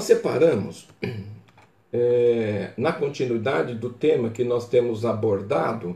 [0.00, 0.88] Nós separamos,
[1.92, 5.94] é, na continuidade do tema que nós temos abordado,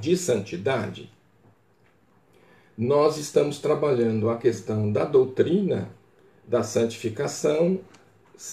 [0.00, 1.08] de santidade,
[2.76, 5.88] nós estamos trabalhando a questão da doutrina
[6.44, 7.78] da santificação,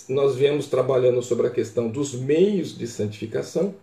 [0.07, 3.73] nós viemos trabalhando sobre a questão dos meios de santificação,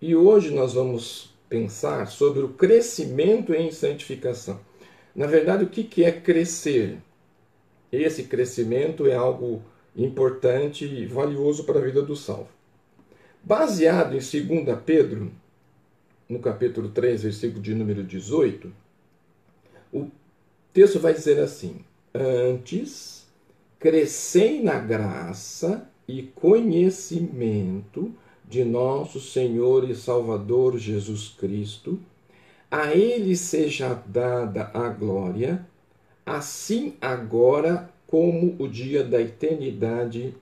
[0.00, 4.58] e hoje nós vamos pensar sobre o crescimento em santificação.
[5.14, 6.96] Na verdade, o que é crescer?
[7.92, 9.62] Esse crescimento é algo
[9.94, 12.48] importante e valioso para a vida do salvo.
[13.44, 14.18] Baseado em
[14.64, 15.30] 2 Pedro,
[16.28, 18.72] no capítulo 3, versículo de número 18,
[19.92, 20.08] o
[20.72, 23.26] texto vai dizer assim: Antes,
[23.78, 28.14] crescei na graça e conhecimento
[28.48, 31.98] de nosso Senhor e Salvador Jesus Cristo.
[32.70, 35.66] A Ele seja dada a glória,
[36.24, 40.34] assim agora como o dia da eternidade.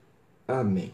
[0.47, 0.91] Amém.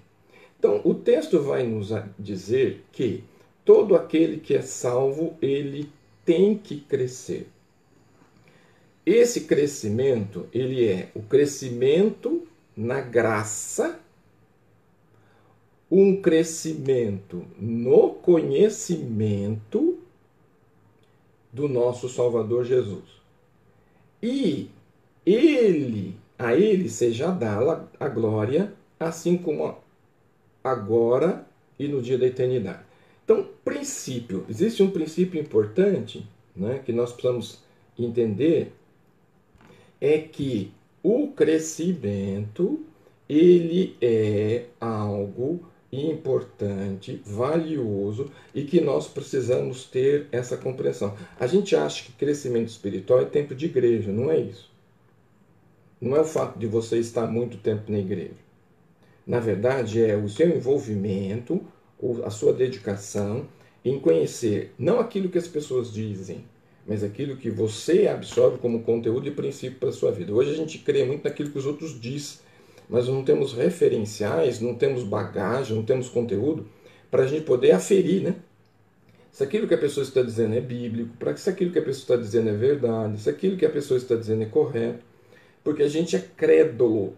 [0.60, 3.24] Então, o texto vai nos dizer que
[3.66, 5.92] todo aquele que é salvo, ele
[6.24, 7.50] tem que crescer.
[9.06, 14.00] Esse crescimento, ele é o crescimento na graça,
[15.90, 19.98] um crescimento no conhecimento
[21.52, 23.06] do nosso Salvador Jesus.
[24.22, 24.70] E
[25.34, 29.78] ele, a ele seja dada a glória, assim como
[30.64, 31.46] agora
[31.78, 32.80] e no dia da eternidade.
[33.24, 36.26] Então, princípio, existe um princípio importante
[36.56, 37.60] né, que nós precisamos
[38.00, 38.72] entender,
[40.00, 40.72] é que
[41.04, 42.86] o crescimento
[43.28, 51.16] ele é algo importante, valioso e que nós precisamos ter essa compreensão.
[51.40, 54.70] A gente acha que crescimento espiritual é tempo de igreja, não é isso.
[56.00, 58.48] Não é o fato de você estar muito tempo na igreja.
[59.26, 61.62] Na verdade, é o seu envolvimento
[62.24, 63.48] a sua dedicação
[63.84, 66.46] em conhecer não aquilo que as pessoas dizem,
[66.86, 70.34] mas aquilo que você absorve como conteúdo e princípio para a sua vida.
[70.34, 72.40] Hoje a gente crê muito naquilo que os outros dizem,
[72.90, 76.68] mas não temos referenciais, não temos bagagem, não temos conteúdo
[77.10, 78.36] para a gente poder aferir, né?
[79.32, 82.04] Se aquilo que a pessoa está dizendo é bíblico, para se aquilo que a pessoa
[82.04, 85.04] está dizendo é verdade, se aquilo que a pessoa está dizendo é correto,
[85.68, 87.14] porque a gente é crédulo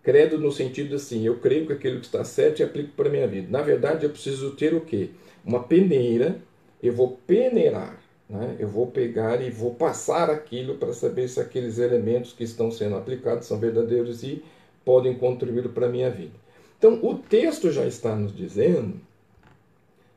[0.00, 3.12] Credo no sentido assim, eu creio que aquilo que está certo e aplico para a
[3.12, 3.48] minha vida.
[3.50, 5.10] Na verdade, eu preciso ter o quê?
[5.44, 6.40] Uma peneira,
[6.80, 8.56] eu vou peneirar, né?
[8.60, 12.96] eu vou pegar e vou passar aquilo para saber se aqueles elementos que estão sendo
[12.96, 14.42] aplicados são verdadeiros e
[14.84, 16.34] podem contribuir para a minha vida.
[16.78, 19.00] Então, o texto já está nos dizendo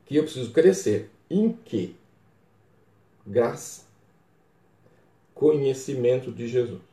[0.05, 1.09] que eu preciso crescer.
[1.27, 1.89] Em quê?
[3.25, 3.81] Graça.
[5.33, 6.90] Conhecimento de Jesus.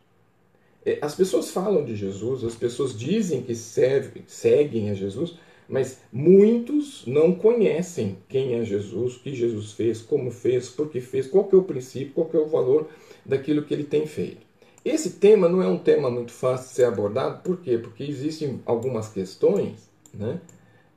[0.89, 5.35] É, as pessoas falam de Jesus, as pessoas dizem que seguem a Jesus,
[5.69, 10.99] mas muitos não conhecem quem é Jesus, o que Jesus fez, como fez, por que
[11.03, 12.89] fez, qual que é o princípio, qual que é o valor
[13.25, 14.47] daquilo que ele tem feito.
[14.83, 17.77] Esse tema não é um tema muito fácil de ser abordado, por quê?
[17.77, 20.41] Porque existem algumas questões né,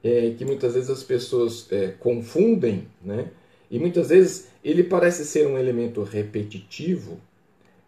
[0.02, 3.30] é, que muitas vezes as pessoas é, confundem, né,
[3.70, 7.20] e muitas vezes ele parece ser um elemento repetitivo,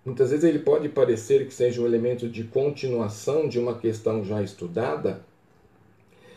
[0.05, 4.41] Muitas vezes ele pode parecer que seja um elemento de continuação de uma questão já
[4.41, 5.21] estudada,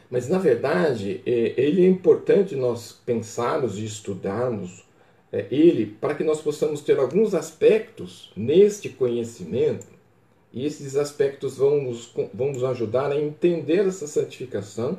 [0.09, 4.84] mas na verdade é, ele é importante nós pensarmos e estudarmos
[5.32, 9.87] é, ele para que nós possamos ter alguns aspectos neste conhecimento
[10.53, 14.97] e esses aspectos vão nos, vão nos ajudar a entender essa santificação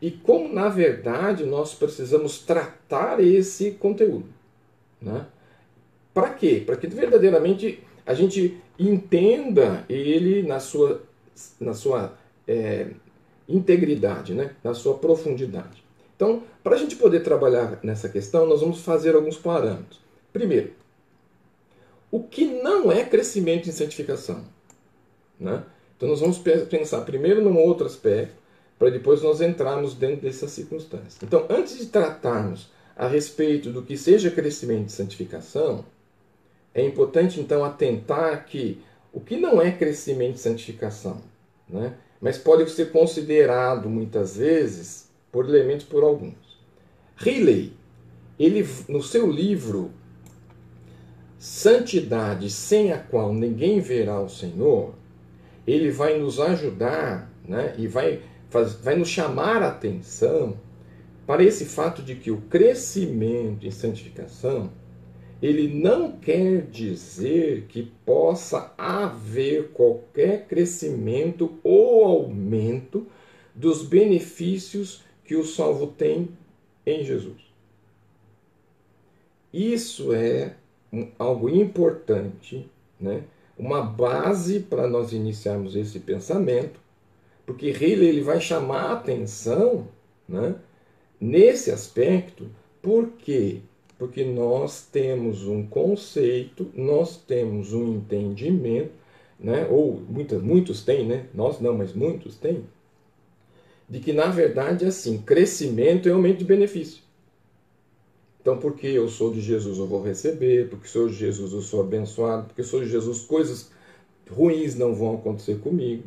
[0.00, 4.28] e como na verdade nós precisamos tratar esse conteúdo.
[5.00, 5.26] Né?
[6.14, 6.62] Para quê?
[6.64, 11.02] Para que verdadeiramente a gente entenda ele na sua,
[11.60, 12.86] na sua é,
[13.48, 14.52] integridade, né?
[14.62, 15.84] na sua profundidade.
[16.14, 20.00] Então, para a gente poder trabalhar nessa questão, nós vamos fazer alguns parâmetros.
[20.32, 20.72] Primeiro,
[22.10, 24.44] o que não é crescimento em santificação?
[25.38, 25.62] Né?
[25.96, 28.34] Então, nós vamos pensar primeiro num outro aspecto,
[28.78, 31.18] para depois nós entrarmos dentro dessas circunstâncias.
[31.22, 35.84] Então, antes de tratarmos a respeito do que seja crescimento em santificação,
[36.76, 41.22] é importante então atentar que o que não é crescimento e santificação,
[41.66, 41.94] né?
[42.20, 46.34] mas pode ser considerado muitas vezes por elementos por alguns.
[47.16, 47.72] Riley,
[48.38, 49.90] ele no seu livro
[51.38, 54.94] Santidade sem a qual ninguém verá o Senhor,
[55.66, 58.20] ele vai nos ajudar né, e vai,
[58.50, 60.58] faz, vai nos chamar a atenção
[61.26, 64.70] para esse fato de que o crescimento em santificação
[65.40, 73.06] ele não quer dizer que possa haver qualquer crescimento ou aumento
[73.54, 76.30] dos benefícios que o salvo tem
[76.86, 77.36] em Jesus.
[79.52, 80.56] Isso é
[81.18, 83.24] algo importante, né?
[83.58, 86.78] uma base para nós iniciarmos esse pensamento,
[87.44, 89.88] porque Hillel ele vai chamar a atenção
[90.28, 90.56] né?
[91.20, 92.50] nesse aspecto,
[92.82, 93.60] por quê?
[93.98, 98.92] Porque nós temos um conceito, nós temos um entendimento,
[99.40, 99.66] né?
[99.70, 101.26] ou muitos, muitos têm, né?
[101.34, 102.64] nós não, mas muitos têm,
[103.88, 107.06] de que na verdade assim, crescimento é aumento de benefício.
[108.40, 111.80] Então, porque eu sou de Jesus, eu vou receber, porque sou de Jesus, eu sou
[111.80, 113.72] abençoado, porque sou de Jesus, coisas
[114.30, 116.04] ruins não vão acontecer comigo.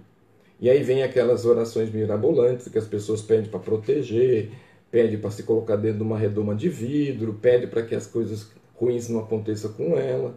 [0.58, 4.52] E aí vem aquelas orações mirabolantes que as pessoas pedem para proteger,
[4.92, 8.52] pedem para se colocar dentro de uma redoma de vidro, pedem para que as coisas
[8.76, 10.36] ruins não aconteçam com ela.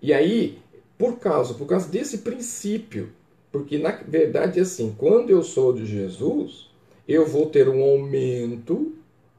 [0.00, 0.58] E aí,
[0.98, 3.10] por causa, por causa desse princípio,
[3.50, 6.70] porque na verdade é assim, quando eu sou de Jesus,
[7.06, 8.92] eu vou ter um aumento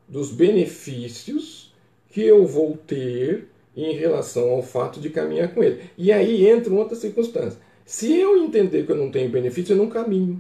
[0.07, 1.74] dos benefícios
[2.10, 5.89] que eu vou ter em relação ao fato de caminhar com ele.
[5.98, 7.57] E aí entram outras circunstâncias.
[7.86, 10.39] Se eu entender que eu não tenho benefício, eu não caminho,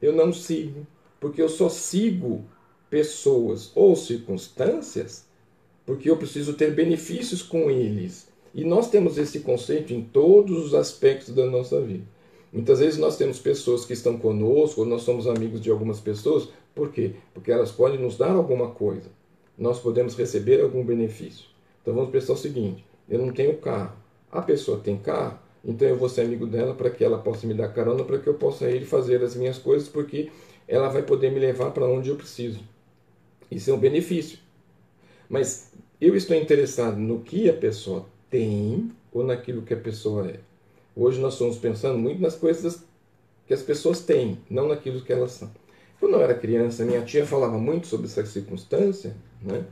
[0.00, 0.86] eu não sigo,
[1.20, 2.44] porque eu só sigo
[2.90, 5.24] pessoas ou circunstâncias
[5.86, 8.28] porque eu preciso ter benefícios com eles.
[8.54, 12.04] E nós temos esse conceito em todos os aspectos da nossa vida.
[12.52, 16.48] Muitas vezes nós temos pessoas que estão conosco, ou nós somos amigos de algumas pessoas,
[16.74, 17.12] por quê?
[17.32, 19.08] Porque elas podem nos dar alguma coisa
[19.60, 21.44] nós podemos receber algum benefício.
[21.82, 23.92] Então vamos pensar o seguinte: eu não tenho carro,
[24.32, 27.52] a pessoa tem carro, então eu vou ser amigo dela para que ela possa me
[27.52, 30.30] dar carona, para que eu possa ir fazer as minhas coisas, porque
[30.66, 32.60] ela vai poder me levar para onde eu preciso.
[33.50, 34.38] Isso é um benefício.
[35.28, 40.40] Mas eu estou interessado no que a pessoa tem ou naquilo que a pessoa é.
[40.94, 42.84] Hoje nós estamos pensando muito nas coisas
[43.46, 45.50] que as pessoas têm, não naquilo que elas são.
[45.98, 49.64] Quando eu era criança, minha tia falava muito sobre essa circunstância, né?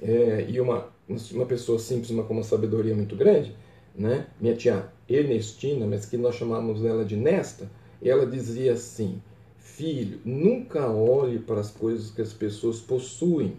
[0.00, 0.88] É, e uma,
[1.32, 3.54] uma pessoa simples, mas com uma sabedoria muito grande,
[3.94, 4.26] né?
[4.40, 7.70] minha tia Ernestina, mas que nós chamamos ela de Nesta,
[8.02, 9.20] ela dizia assim:
[9.66, 13.56] Filho, nunca olhe para as coisas que as pessoas possuem.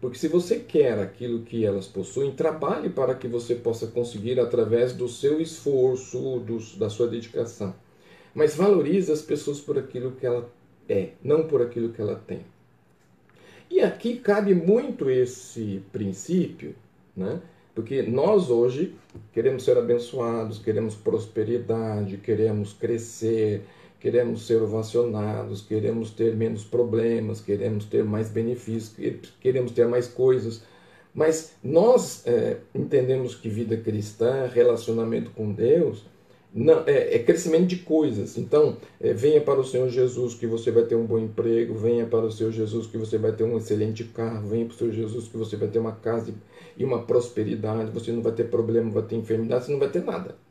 [0.00, 4.92] Porque se você quer aquilo que elas possuem, trabalhe para que você possa conseguir através
[4.92, 7.72] do seu esforço, do, da sua dedicação.
[8.34, 10.50] Mas valorize as pessoas por aquilo que ela
[10.88, 12.40] é, não por aquilo que ela tem.
[13.70, 16.74] E aqui cabe muito esse princípio,
[17.16, 17.40] né?
[17.74, 18.94] porque nós hoje
[19.32, 23.62] queremos ser abençoados, queremos prosperidade, queremos crescer,
[24.06, 28.94] queremos ser ovacionados, queremos ter menos problemas, queremos ter mais benefícios,
[29.40, 30.62] queremos ter mais coisas.
[31.12, 36.04] Mas nós é, entendemos que vida cristã, relacionamento com Deus,
[36.54, 38.38] não, é, é, crescimento de coisas.
[38.38, 42.06] Então, é, venha para o Senhor Jesus que você vai ter um bom emprego, venha
[42.06, 44.92] para o Senhor Jesus que você vai ter um excelente carro, venha para o Senhor
[44.92, 46.32] Jesus que você vai ter uma casa
[46.76, 50.04] e uma prosperidade, você não vai ter problema, vai ter enfermidade, você não vai ter
[50.04, 50.45] nada.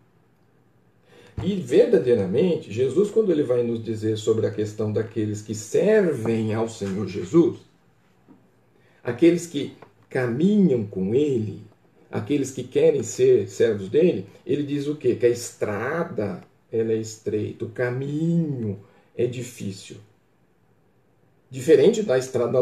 [1.44, 6.68] E verdadeiramente, Jesus, quando ele vai nos dizer sobre a questão daqueles que servem ao
[6.68, 7.60] Senhor Jesus,
[9.04, 9.76] aqueles que
[10.10, 11.62] caminham com Ele,
[12.10, 15.16] aqueles que querem ser servos dele, ele diz o quê?
[15.16, 18.80] Que a estrada ela é estreita, o caminho
[19.18, 19.98] é difícil.
[21.50, 22.58] Diferente da estrada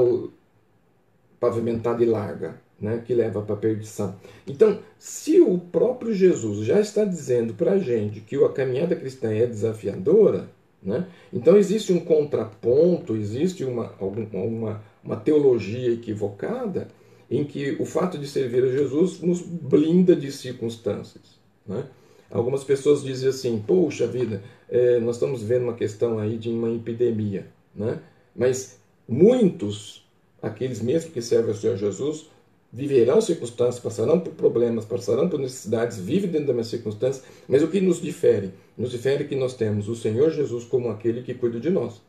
[1.40, 4.16] pavimentada e larga, né, que leva para a perdição.
[4.46, 9.34] Então, se o próprio Jesus já está dizendo para a gente que a caminhada cristã
[9.34, 10.50] é desafiadora,
[10.84, 16.90] né, então existe um contraponto, existe uma, uma, uma teologia equivocada
[17.32, 21.40] em que o fato de servir a Jesus nos blinda de circunstâncias.
[21.66, 21.86] Né?
[22.30, 26.70] Algumas pessoas dizem assim: poxa vida, é, nós estamos vendo uma questão aí de uma
[26.70, 28.00] epidemia, né?
[28.36, 30.06] mas muitos,
[30.42, 32.33] aqueles mesmos que servem ao Senhor Jesus,
[32.74, 37.68] viverão circunstâncias, passarão por problemas, passarão por necessidades, vivem dentro das minhas circunstâncias, mas o
[37.68, 38.52] que nos difere?
[38.76, 42.02] Nos difere que nós temos o Senhor Jesus como aquele que cuida de nós.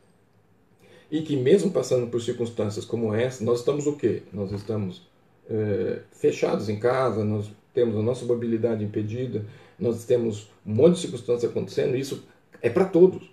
[1.11, 4.23] E que mesmo passando por circunstâncias como essa, nós estamos o quê?
[4.33, 5.07] Nós estamos
[5.51, 9.45] é, fechados em casa, nós temos a nossa mobilidade impedida,
[9.79, 12.25] nós temos um monte de circunstâncias acontecendo, isso
[12.63, 13.31] é para todos.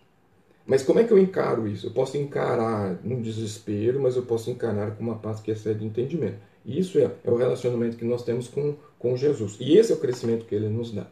[0.65, 1.88] Mas como é que eu encaro isso?
[1.88, 6.50] Eu posso encarar num desespero, mas eu posso encarar com uma paz que excede entendimento.
[6.65, 9.57] Isso é, é o relacionamento que nós temos com, com Jesus.
[9.59, 11.07] E esse é o crescimento que ele nos dá.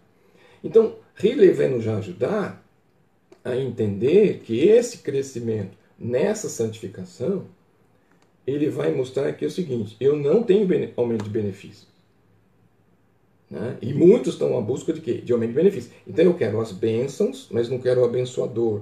[0.64, 2.64] Então, Riley vai nos ajudar
[3.44, 7.46] a entender que esse crescimento nessa santificação
[8.46, 11.88] ele vai mostrar aqui o seguinte: eu não tenho aumento de benefícios.
[13.50, 13.78] Né?
[13.82, 15.16] E muitos estão à busca de quê?
[15.16, 15.92] De aumento de benefício.
[16.08, 18.82] Então eu quero as bênçãos, mas não quero o abençoador.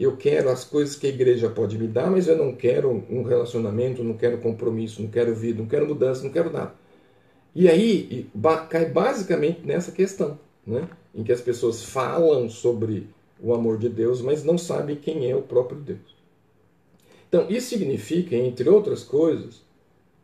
[0.00, 3.22] Eu quero as coisas que a igreja pode me dar, mas eu não quero um
[3.22, 6.74] relacionamento, não quero compromisso, não quero vida, não quero mudança, não quero nada.
[7.54, 8.26] E aí
[8.70, 10.88] cai basicamente nessa questão, né?
[11.14, 15.36] em que as pessoas falam sobre o amor de Deus, mas não sabem quem é
[15.36, 16.16] o próprio Deus.
[17.28, 19.60] Então, isso significa, entre outras coisas,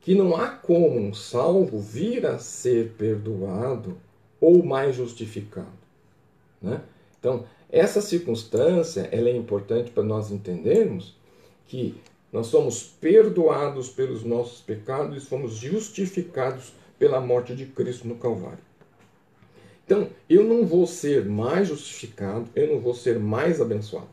[0.01, 3.99] que não há como um salvo vir a ser perdoado
[4.41, 5.69] ou mais justificado.
[6.63, 6.81] Né?
[7.19, 11.17] Então, essa circunstância ela é importante para nós entendermos
[11.67, 11.95] que
[12.33, 18.59] nós somos perdoados pelos nossos pecados e fomos justificados pela morte de Cristo no Calvário.
[19.85, 24.09] Então, eu não vou ser mais justificado, eu não vou ser mais abençoado.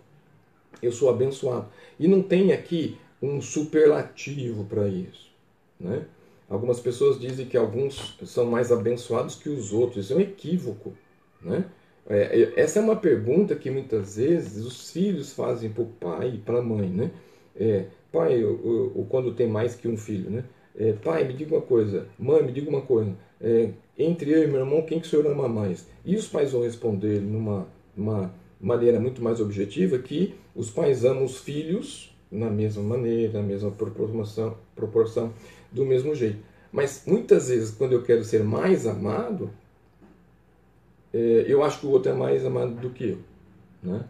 [0.82, 1.68] Eu sou abençoado.
[2.00, 5.32] E não tem aqui um superlativo para isso.
[5.80, 6.06] Né?
[6.48, 10.06] Algumas pessoas dizem que alguns são mais abençoados que os outros.
[10.06, 10.94] Isso é um equívoco.
[11.42, 11.66] Né?
[12.10, 16.38] É, essa é uma pergunta que muitas vezes os filhos fazem para o pai e
[16.38, 16.90] para a mãe.
[16.90, 17.12] Né?
[17.56, 20.44] É, pai, eu, quando tem mais que um filho, né?
[20.76, 22.08] É, pai, me diga uma coisa.
[22.18, 23.16] Mãe, me diga uma coisa.
[23.40, 25.88] É, entre eu e meu irmão, quem que o senhor ama mais?
[26.04, 31.24] E os pais vão responder numa uma maneira muito mais objetiva que os pais amam
[31.24, 35.34] os filhos na mesma maneira, na mesma proporção, proporção
[35.72, 36.40] do mesmo jeito.
[36.72, 39.52] Mas muitas vezes, quando eu quero ser mais amado,
[41.14, 43.20] é, eu acho que o outro é mais amado do que eu.
[43.82, 44.04] Né?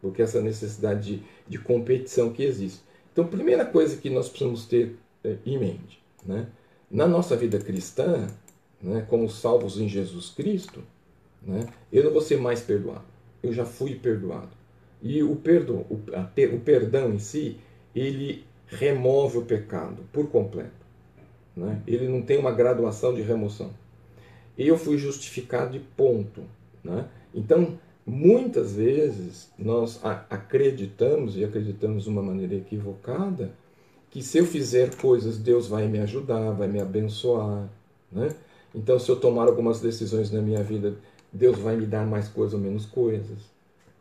[0.00, 2.80] Porque essa necessidade de, de competição que existe.
[3.12, 6.48] Então, primeira coisa que nós precisamos ter é, em mente, né?
[6.90, 8.26] na nossa vida cristã,
[8.80, 10.82] né, como salvos em Jesus Cristo,
[11.42, 13.04] né, eu não vou ser mais perdoado.
[13.42, 14.50] Eu já fui perdoado.
[15.02, 17.58] E o, perdão, o, o perdão em si,
[17.94, 20.72] ele remove o pecado por completo.
[21.56, 21.82] Né?
[21.86, 23.70] Ele não tem uma graduação de remoção.
[24.58, 26.42] Eu fui justificado de ponto.
[26.82, 27.06] Né?
[27.32, 33.52] Então, muitas vezes nós acreditamos, e acreditamos de uma maneira equivocada,
[34.10, 37.68] que se eu fizer coisas, Deus vai me ajudar, vai me abençoar.
[38.10, 38.34] Né?
[38.74, 40.96] Então, se eu tomar algumas decisões na minha vida,
[41.32, 43.38] Deus vai me dar mais coisas ou menos coisas.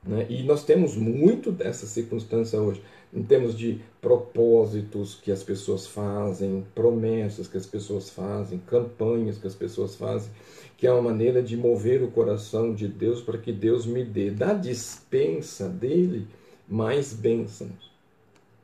[0.04, 0.26] Né?
[0.30, 2.82] E nós temos muito dessa circunstância hoje
[3.14, 9.48] em termos de propósitos que as pessoas fazem, promessas que as pessoas fazem, campanhas que
[9.48, 10.32] as pessoas fazem,
[10.78, 14.30] que é uma maneira de mover o coração de Deus para que Deus me dê
[14.30, 16.28] da dispensa dele
[16.68, 17.92] mais bênçãos.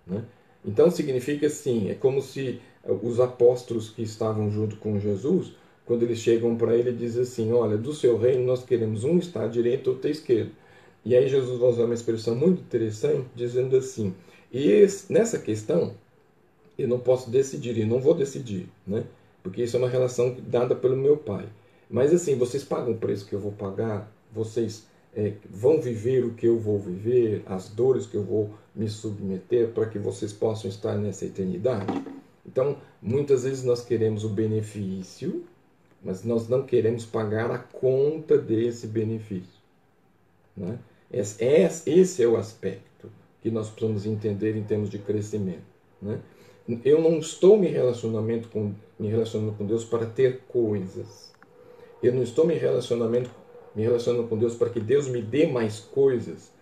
[0.06, 0.24] Né?
[0.66, 2.62] Então significa assim, é como se
[3.02, 5.54] os apóstolos que estavam junto com Jesus,
[5.86, 9.46] quando eles chegam para ele, dizem assim, olha, do seu reino nós queremos um estar
[9.46, 10.52] à direita ou à esquerda.
[11.06, 14.14] E aí Jesus vai usar uma expressão muito interessante, dizendo assim,
[14.54, 15.96] e esse, nessa questão,
[16.78, 19.04] eu não posso decidir, e não vou decidir, né?
[19.42, 21.48] porque isso é uma relação dada pelo meu pai.
[21.90, 26.36] Mas assim, vocês pagam o preço que eu vou pagar, vocês é, vão viver o
[26.36, 30.70] que eu vou viver, as dores que eu vou me submeter para que vocês possam
[30.70, 31.92] estar nessa eternidade.
[32.46, 35.44] Então, muitas vezes nós queremos o benefício,
[36.04, 39.62] mas nós não queremos pagar a conta desse benefício.
[40.56, 40.78] Né?
[41.12, 41.44] Esse,
[41.88, 42.94] esse é o aspecto
[43.44, 45.66] que nós precisamos entender em termos de crescimento.
[46.02, 46.20] Né?
[46.86, 51.34] Eu não estou me relacionamento com, me relacionando com Deus para ter coisas.
[52.02, 53.30] Eu não estou me relacionamento,
[53.76, 56.54] me relacionando com Deus para que Deus me dê mais coisas.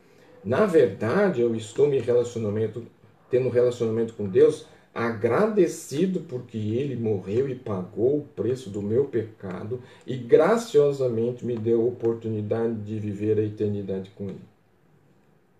[0.43, 2.83] Na verdade, eu estou me relacionamento,
[3.29, 9.81] tendo relacionamento com Deus agradecido porque Ele morreu e pagou o preço do meu pecado
[10.05, 14.41] e graciosamente me deu a oportunidade de viver a eternidade com Ele.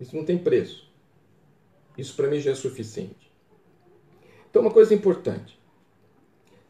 [0.00, 0.91] Isso não tem preço.
[1.96, 3.32] Isso para mim já é suficiente.
[4.50, 5.58] Então, uma coisa importante: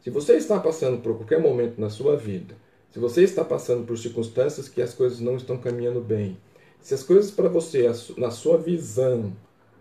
[0.01, 2.55] se você está passando por qualquer momento na sua vida,
[2.91, 6.37] se você está passando por circunstâncias que as coisas não estão caminhando bem,
[6.81, 9.33] se as coisas para você, na sua visão,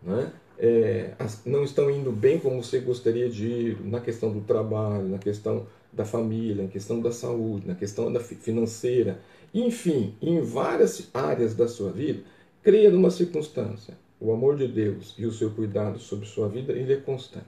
[0.02, 5.08] né, é, não estão indo bem como você gostaria de ir na questão do trabalho,
[5.08, 9.20] na questão da família, na questão da saúde, na questão da financeira,
[9.52, 12.22] enfim, em várias áreas da sua vida,
[12.62, 16.92] creia numa circunstância o amor de Deus e o seu cuidado sobre sua vida, ele
[16.92, 17.44] é constante.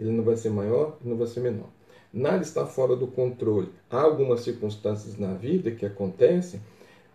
[0.00, 1.68] Ele não vai ser maior e não vai ser menor.
[2.12, 3.68] Nada está fora do controle.
[3.88, 6.60] Há algumas circunstâncias na vida que acontecem,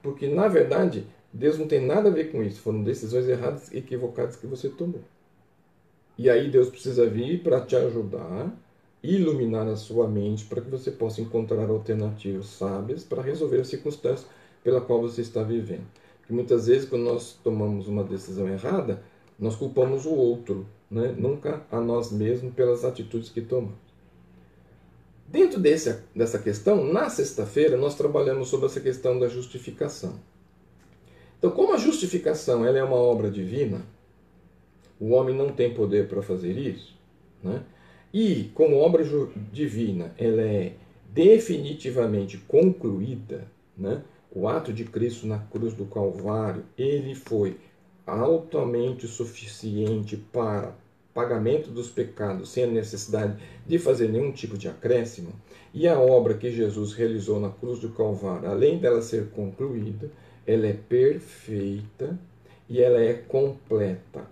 [0.01, 2.61] porque na verdade Deus não tem nada a ver com isso.
[2.61, 5.01] Foram decisões erradas e equivocadas que você tomou.
[6.17, 8.55] E aí Deus precisa vir para te ajudar,
[9.03, 14.25] iluminar a sua mente para que você possa encontrar alternativas sábias para resolver a circunstância
[14.63, 15.87] pela qual você está vivendo.
[16.23, 19.03] Porque muitas vezes, quando nós tomamos uma decisão errada,
[19.37, 21.13] nós culpamos o outro, né?
[21.17, 23.83] nunca a nós mesmos pelas atitudes que tomamos.
[25.27, 30.19] Dentro desse, dessa questão, na sexta-feira, nós trabalhamos sobre essa questão da justificação.
[31.37, 33.85] Então, como a justificação ela é uma obra divina,
[34.99, 36.97] o homem não tem poder para fazer isso,
[37.43, 37.63] né?
[38.13, 39.03] e como obra
[39.51, 40.73] divina ela é
[41.13, 43.45] definitivamente concluída,
[43.77, 44.03] né?
[44.35, 47.57] O ato de Cristo na cruz do Calvário, ele foi
[48.05, 50.75] altamente suficiente para
[51.13, 53.37] pagamento dos pecados sem a necessidade
[53.67, 55.31] de fazer nenhum tipo de acréscimo,
[55.71, 60.09] e a obra que Jesus realizou na cruz do Calvário, além dela ser concluída,
[60.45, 62.19] ela é perfeita
[62.67, 64.25] e ela é completa.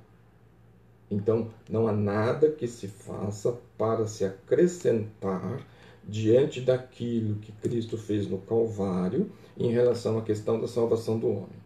[1.10, 5.60] Então, não há nada que se faça para se acrescentar
[6.08, 11.62] diante daquilo que Cristo fez no Calvário em relação à questão da salvação do homem.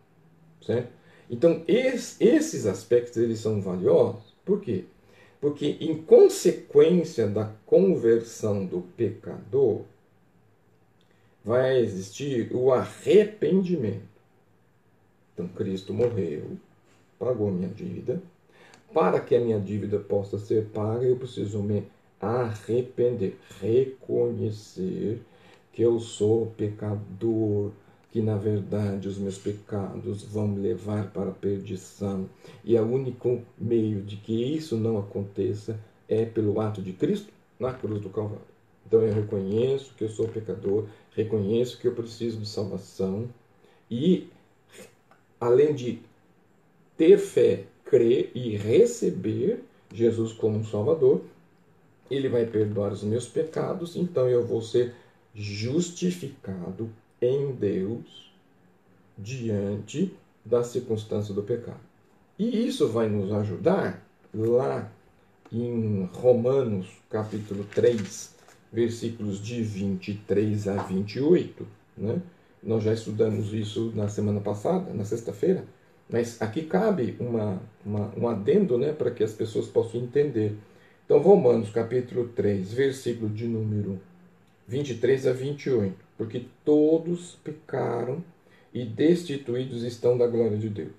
[0.61, 0.89] Certo?
[1.29, 4.33] Então, esses aspectos eles são valiosos.
[4.43, 4.85] Por quê?
[5.41, 9.81] Porque, em consequência da conversão do pecador,
[11.43, 14.01] vai existir o arrependimento.
[15.33, 16.57] Então, Cristo morreu,
[17.19, 18.21] pagou minha dívida.
[18.93, 21.85] Para que a minha dívida possa ser paga, eu preciso me
[22.25, 25.21] arrepender, reconhecer
[25.71, 27.71] que eu sou pecador,
[28.11, 32.29] que na verdade os meus pecados vão me levar para a perdição.
[32.63, 37.73] E o único meio de que isso não aconteça é pelo ato de Cristo na
[37.73, 38.55] cruz do Calvário.
[38.87, 43.27] Então eu reconheço que eu sou pecador, reconheço que eu preciso de salvação
[43.89, 44.29] e,
[45.39, 45.99] além de
[46.95, 49.63] ter fé, crer e receber
[49.93, 51.21] Jesus como um Salvador,
[52.09, 54.93] ele vai perdoar os meus pecados, então eu vou ser
[55.33, 56.89] justificado
[57.21, 58.31] em Deus
[59.17, 61.79] diante da circunstância do pecado.
[62.37, 64.91] E isso vai nos ajudar lá
[65.51, 68.35] em Romanos, capítulo 3,
[68.71, 71.65] versículos de 23 a 28.
[71.97, 72.21] Né?
[72.61, 75.63] Nós já estudamos isso na semana passada, na sexta-feira,
[76.09, 80.55] mas aqui cabe uma, uma, um adendo né, para que as pessoas possam entender.
[81.05, 84.01] Então, Romanos, capítulo 3, versículo de número
[84.67, 88.23] 23 a 28 porque todos pecaram
[88.73, 90.93] e destituídos estão da glória de Deus,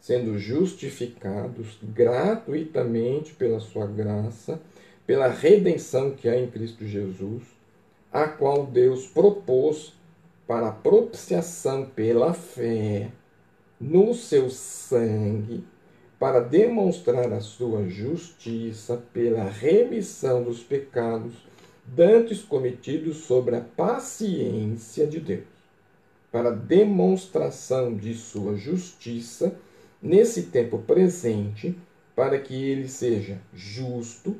[0.00, 4.60] sendo justificados gratuitamente pela sua graça,
[5.06, 7.42] pela redenção que há em Cristo Jesus,
[8.12, 9.94] a qual Deus propôs
[10.46, 13.10] para propiciação pela fé
[13.80, 15.62] no seu sangue,
[16.18, 21.32] para demonstrar a sua justiça pela remissão dos pecados
[21.86, 25.46] dantes cometidos sobre a paciência de Deus,
[26.30, 29.56] para demonstração de sua justiça
[30.02, 31.76] nesse tempo presente,
[32.14, 34.36] para que ele seja justo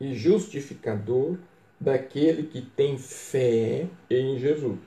[0.00, 1.38] e justificador
[1.80, 4.78] daquele que tem fé em Jesus.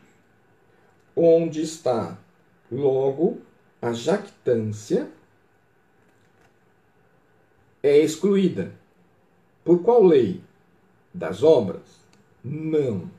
[1.15, 2.19] Onde está,
[2.69, 3.39] logo,
[3.81, 5.09] a jactância
[7.87, 8.71] é excluída.
[9.63, 10.41] Por qual lei?
[11.17, 11.81] das obras?
[12.43, 13.09] Não.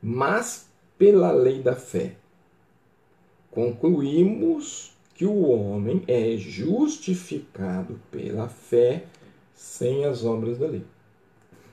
[0.00, 2.14] Mas pela lei da fé.
[3.50, 9.04] Concluímos que o homem é justificado pela fé
[9.54, 10.84] sem as obras da lei.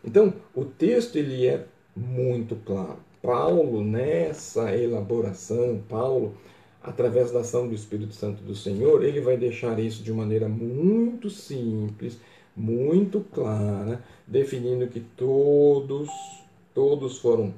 [0.04, 2.98] Então, o texto ele é muito claro.
[3.22, 6.36] Paulo, nessa elaboração, Paulo,
[6.82, 11.30] através da ação do Espírito Santo do Senhor, ele vai deixar isso de maneira muito
[11.30, 12.18] simples,
[12.56, 16.10] muito clara, definindo que todos,
[16.74, 17.54] todos foram,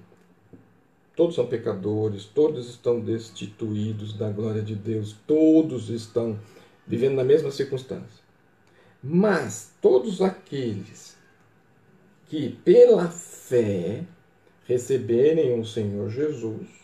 [1.15, 6.39] todos são pecadores, todos estão destituídos da glória de Deus, todos estão
[6.87, 8.21] vivendo na mesma circunstância.
[9.03, 11.15] Mas todos aqueles
[12.27, 14.03] que pela fé
[14.67, 16.80] receberem o Senhor Jesus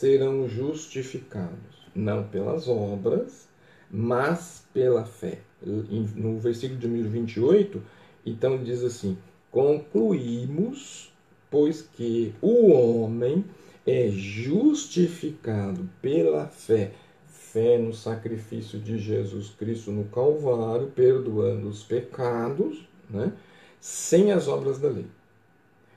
[0.00, 3.46] serão justificados, não pelas obras,
[3.90, 7.82] mas pela fé no versículo de número 28,
[8.24, 9.18] então diz assim:
[9.50, 11.12] Concluímos,
[11.50, 13.44] pois que o homem
[13.86, 16.92] é justificado pela fé,
[17.26, 23.32] fé no sacrifício de Jesus Cristo no Calvário, perdoando os pecados, né,
[23.78, 25.06] sem as obras da lei.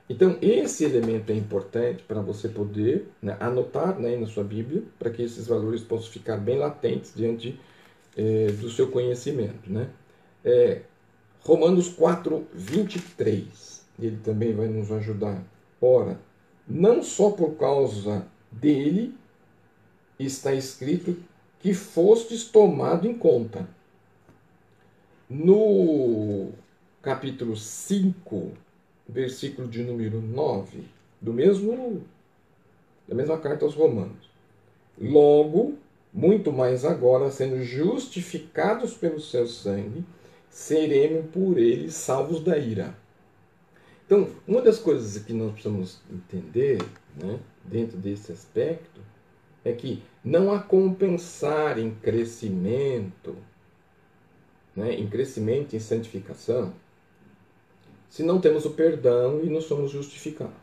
[0.08, 5.10] Então, esse elemento é importante para você poder né, anotar né, na sua Bíblia, para
[5.10, 7.58] que esses valores possam ficar bem latentes diante
[8.16, 9.72] é, do seu conhecimento.
[9.72, 9.88] Né?
[10.44, 10.82] É,
[11.40, 15.42] Romanos 4, 23, ele também vai nos ajudar.
[15.80, 16.20] Ora,
[16.68, 19.14] não só por causa dele
[20.18, 21.16] está escrito
[21.60, 23.66] que fostes tomado em conta.
[25.28, 26.50] No
[27.00, 28.63] capítulo 5
[29.08, 30.84] versículo de número 9,
[31.20, 32.02] do mesmo
[33.06, 34.30] da mesma carta aos Romanos.
[34.98, 35.74] Logo,
[36.12, 40.04] muito mais agora, sendo justificados pelo seu sangue,
[40.48, 42.96] seremos por ele salvos da ira.
[44.06, 46.78] Então, uma das coisas que nós precisamos entender,
[47.16, 49.00] né, dentro desse aspecto,
[49.64, 53.34] é que não há como pensar em crescimento,
[54.76, 56.72] né, em crescimento em santificação,
[58.14, 60.54] se não temos o perdão e não somos justificados.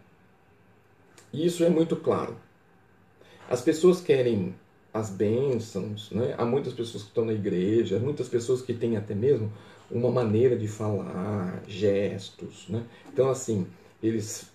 [1.34, 2.38] E isso é muito claro.
[3.50, 4.56] As pessoas querem
[4.94, 6.34] as bênçãos, né?
[6.38, 9.52] há muitas pessoas que estão na igreja, muitas pessoas que têm até mesmo
[9.92, 12.70] uma maneira de falar, gestos.
[12.70, 12.86] Né?
[13.12, 13.68] Então, assim,
[14.02, 14.50] eles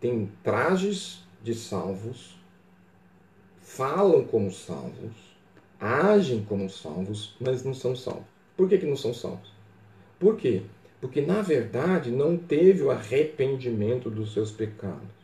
[0.00, 2.36] têm trajes de salvos,
[3.60, 5.12] falam como salvos,
[5.78, 8.26] agem como salvos, mas não são salvos.
[8.56, 9.52] Por que, que não são salvos?
[10.18, 10.62] Por quê?
[11.02, 15.22] Porque, na verdade, não teve o arrependimento dos seus pecados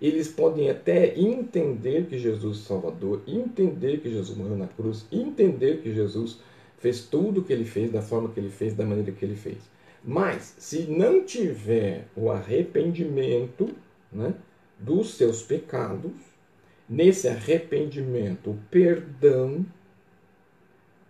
[0.00, 5.80] eles podem até entender que Jesus é Salvador, entender que Jesus morreu na cruz, entender
[5.82, 6.38] que Jesus
[6.78, 9.34] fez tudo o que ele fez, da forma que ele fez, da maneira que ele
[9.34, 9.58] fez.
[10.04, 13.70] Mas, se não tiver o arrependimento
[14.12, 14.34] né,
[14.78, 16.12] dos seus pecados,
[16.88, 19.66] nesse arrependimento, o perdão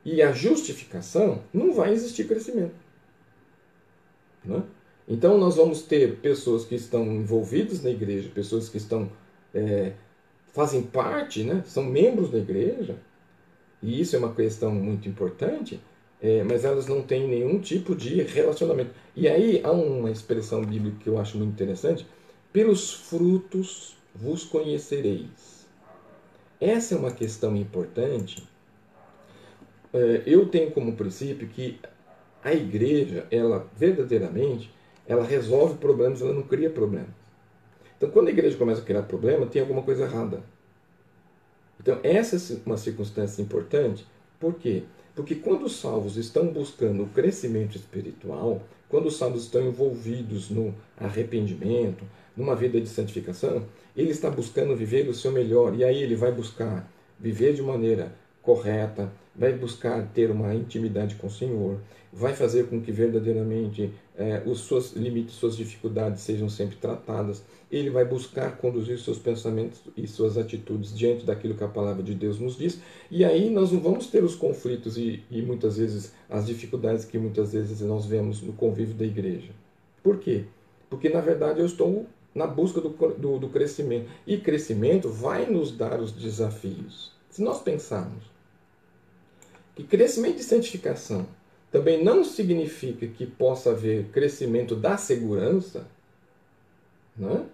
[0.03, 2.88] e a justificação, não vai existir crescimento.
[4.44, 4.62] Né?
[5.07, 9.11] Então nós vamos ter pessoas que estão envolvidas na igreja, pessoas que estão
[9.55, 9.92] é,
[10.53, 12.96] fazem parte, né, são membros da igreja,
[13.83, 15.81] e isso é uma questão muito importante,
[16.20, 18.90] é, mas elas não têm nenhum tipo de relacionamento.
[19.14, 22.05] E aí há uma expressão bíblica que eu acho muito interessante:
[22.53, 25.66] pelos frutos vos conhecereis.
[26.61, 28.42] Essa é uma questão importante.
[29.92, 31.79] É, eu tenho como princípio que
[32.42, 34.72] a igreja, ela verdadeiramente,
[35.07, 37.11] ela resolve problemas, ela não cria problemas.
[37.96, 40.42] Então, quando a igreja começa a criar problema, tem alguma coisa errada.
[41.81, 44.07] Então, essa é uma circunstância importante.
[44.38, 44.85] Por quê?
[45.14, 50.74] Porque quando os salvos estão buscando o crescimento espiritual, quando os salvos estão envolvidos no
[50.96, 52.05] arrependimento,
[52.37, 53.64] numa vida de santificação,
[53.96, 55.74] ele está buscando viver o seu melhor.
[55.74, 61.27] E aí ele vai buscar viver de maneira correta, vai buscar ter uma intimidade com
[61.27, 61.81] o Senhor,
[62.12, 67.42] vai fazer com que verdadeiramente é, os seus limites, suas dificuldades sejam sempre tratadas.
[67.71, 72.14] Ele vai buscar conduzir seus pensamentos e suas atitudes diante daquilo que a palavra de
[72.14, 72.81] Deus nos diz.
[73.11, 77.18] E aí nós não vamos ter os conflitos e, e muitas vezes as dificuldades que
[77.18, 79.51] muitas vezes nós vemos no convívio da igreja.
[80.03, 80.44] Por quê?
[80.88, 84.09] Porque na verdade eu estou na busca do, do, do crescimento.
[84.27, 87.12] E crescimento vai nos dar os desafios.
[87.31, 88.25] Se nós pensarmos
[89.75, 91.27] que crescimento de santificação
[91.70, 95.87] também não significa que possa haver crescimento da segurança,
[97.16, 97.46] né?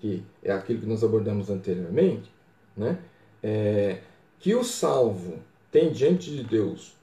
[0.00, 2.30] que é aquilo que nós abordamos anteriormente,
[2.76, 2.98] né?
[3.42, 3.98] É,
[4.38, 5.38] que o salvo
[5.70, 6.94] tem diante de Deus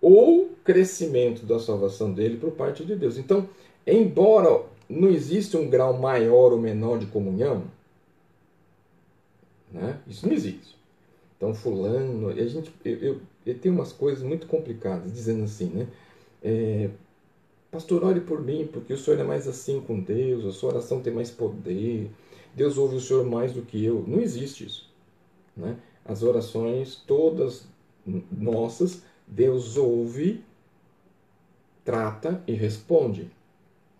[0.00, 3.18] ou crescimento da salvação dele por parte de Deus.
[3.18, 3.48] Então,
[3.86, 7.64] embora não exista um grau maior ou menor de comunhão,
[9.70, 10.00] né?
[10.06, 10.76] isso não existe.
[11.36, 15.88] Então, fulano, a gente, eu, eu, eu tenho umas coisas muito complicadas, dizendo assim, né?
[16.42, 16.90] É,
[17.70, 21.00] Pastor, ore por mim, porque o senhor é mais assim com Deus, a sua oração
[21.00, 22.10] tem mais poder,
[22.54, 24.04] Deus ouve o senhor mais do que eu.
[24.08, 24.90] Não existe isso.
[25.56, 25.76] Né?
[26.04, 27.68] As orações, todas
[28.32, 30.42] nossas, Deus ouve,
[31.84, 33.30] trata e responde.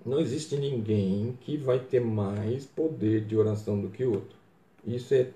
[0.05, 4.37] Não existe ninguém que vai ter mais poder de oração do que outro.
[4.85, 5.31] Isso é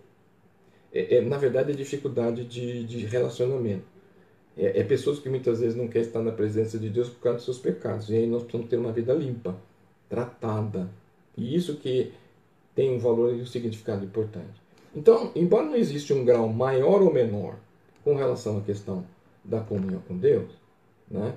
[0.94, 3.84] é, é, na verdade, é dificuldade de, de relacionamento.
[4.56, 7.36] É, é, pessoas que muitas vezes não querem estar na presença de Deus por causa
[7.36, 8.08] dos seus pecados.
[8.08, 9.56] E aí nós precisamos ter uma vida limpa,
[10.08, 10.88] tratada.
[11.36, 12.12] E isso que
[12.74, 14.62] tem um valor e um significado importante.
[14.94, 17.56] Então, embora não exista um grau maior ou menor
[18.04, 19.04] com relação à questão
[19.44, 20.50] da comunhão com Deus,
[21.10, 21.34] né,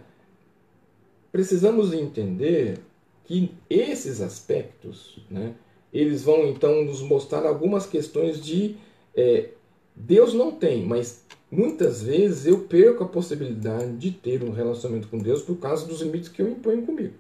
[1.32, 2.80] precisamos entender
[3.26, 5.56] que esses aspectos, né,
[5.92, 8.78] eles vão então nos mostrar algumas questões de
[9.16, 9.50] é,
[9.96, 15.18] Deus não tem, mas muitas vezes eu perco a possibilidade de ter um relacionamento com
[15.18, 17.14] Deus por causa dos limites que eu imponho comigo.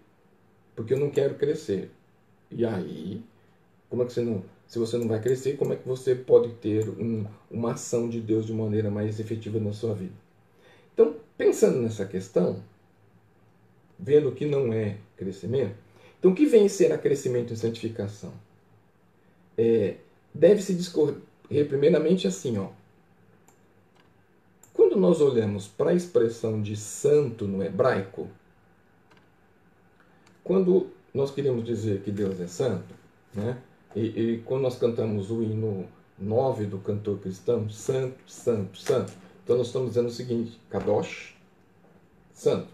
[0.76, 1.90] Porque eu não quero crescer.
[2.52, 3.22] E aí,
[3.90, 4.44] como é que você não.
[4.68, 8.20] Se você não vai crescer, como é que você pode ter um, uma ação de
[8.20, 10.13] Deus de maneira mais efetiva na sua vida?
[10.94, 12.62] Então, pensando nessa questão,
[13.98, 15.76] vendo que não é crescimento,
[16.20, 18.34] então o que vem ser a crescimento em santificação?
[19.58, 19.96] É,
[20.38, 22.70] Deve-se discorrer primeiramente assim, ó.
[24.98, 28.28] Quando nós olhamos para a expressão de santo no hebraico,
[30.44, 32.96] quando nós queremos dizer que Deus é santo,
[33.32, 33.60] né?
[33.96, 35.86] E, e quando nós cantamos o hino
[36.18, 41.38] 9 do cantor cristão, santo, santo, santo, então nós estamos dizendo o seguinte, Kadosh,
[42.34, 42.70] santo.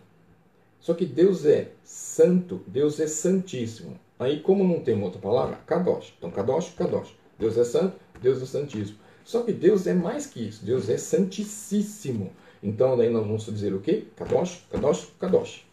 [0.80, 4.00] Só que Deus é santo, Deus é santíssimo.
[4.18, 6.14] Aí, como não tem outra palavra, Kadosh.
[6.18, 7.14] Então, Kadosh, Kadosh.
[7.38, 9.03] Deus é santo, Deus é santíssimo.
[9.24, 12.32] Só que Deus é mais que isso, Deus é santíssimo.
[12.62, 14.06] Então, daí nós vamos dizer o quê?
[14.16, 15.66] Kadosh, Kadosh, Kadosh.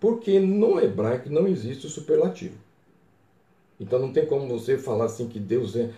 [0.00, 2.54] Porque no hebraico não existe o superlativo.
[3.80, 5.90] Então não tem como você falar assim que Deus é,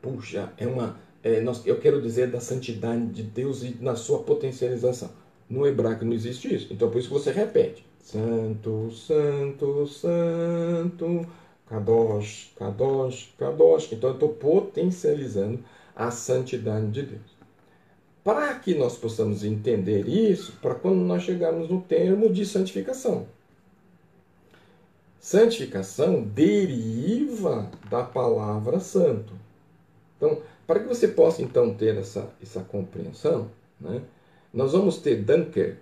[0.00, 4.20] puxa, é uma, é, nós, eu quero dizer da santidade de Deus e na sua
[4.20, 5.10] potencialização.
[5.48, 6.72] No hebraico não existe isso.
[6.72, 7.84] Então por isso que você repete.
[8.00, 11.26] Santo, santo, santo,
[11.68, 13.92] Kadosh, Kadosh, Kadosh.
[13.92, 15.60] Então eu estou potencializando
[15.94, 17.36] a santidade de Deus.
[18.22, 23.26] Para que nós possamos entender isso, para quando nós chegarmos no termo de santificação.
[25.20, 29.32] Santificação deriva da palavra santo.
[30.16, 33.50] Então, para que você possa então ter essa, essa compreensão,
[33.80, 34.02] né,
[34.52, 35.78] nós vamos ter Dunker.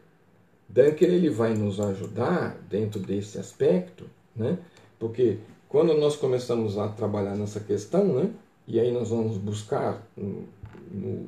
[0.68, 4.58] Dunker ele vai nos ajudar dentro desse aspecto, né,
[4.98, 5.38] porque
[5.74, 8.30] quando nós começamos a trabalhar nessa questão, né,
[8.64, 10.46] e aí nós vamos buscar no,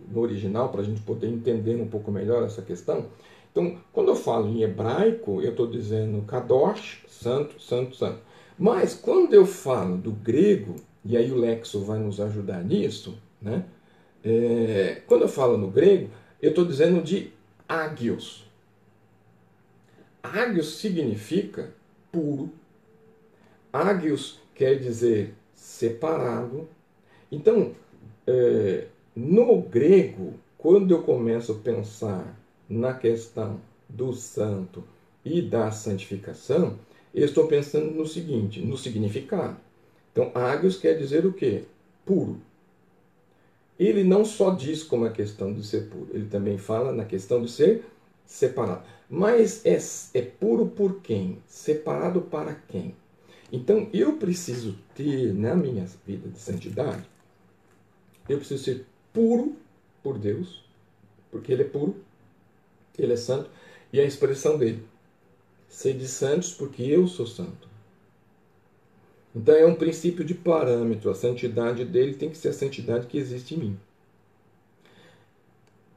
[0.08, 3.06] no original para a gente poder entender um pouco melhor essa questão.
[3.50, 8.20] Então, quando eu falo em hebraico, eu estou dizendo Kadosh, santo, santo, santo.
[8.56, 13.64] Mas quando eu falo do grego, e aí o Lexo vai nos ajudar nisso, né?
[14.22, 16.08] É, quando eu falo no grego,
[16.40, 17.32] eu estou dizendo de
[17.68, 18.48] ágios.
[20.22, 21.74] Ágios significa
[22.12, 22.52] puro.
[23.76, 26.66] Ágios quer dizer separado.
[27.30, 27.72] Então,
[28.26, 34.82] é, no grego, quando eu começo a pensar na questão do santo
[35.22, 36.78] e da santificação,
[37.14, 39.58] eu estou pensando no seguinte, no significado.
[40.10, 41.64] Então, ágios quer dizer o quê?
[42.06, 42.40] Puro.
[43.78, 47.42] Ele não só diz como a questão de ser puro, ele também fala na questão
[47.42, 47.84] de ser
[48.24, 48.84] separado.
[49.10, 49.76] Mas é,
[50.18, 51.42] é puro por quem?
[51.46, 52.94] Separado para quem?
[53.52, 57.04] Então, eu preciso ter na minha vida de santidade,
[58.28, 59.56] eu preciso ser puro
[60.02, 60.64] por Deus,
[61.30, 61.96] porque Ele é puro,
[62.98, 63.48] Ele é santo,
[63.92, 64.84] e a expressão dele,
[65.68, 67.68] sede santos porque eu sou santo.
[69.34, 73.18] Então é um princípio de parâmetro, a santidade dele tem que ser a santidade que
[73.18, 73.80] existe em mim.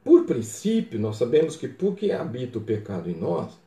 [0.03, 3.57] Por princípio, nós sabemos que porque habita o pecado em nós,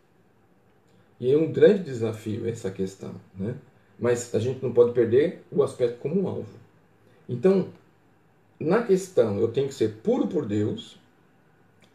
[1.19, 3.57] e é um grande desafio essa questão, né?
[4.03, 6.59] Mas a gente não pode perder o aspecto como alvo.
[7.29, 7.69] Então,
[8.59, 10.99] na questão, eu tenho que ser puro por Deus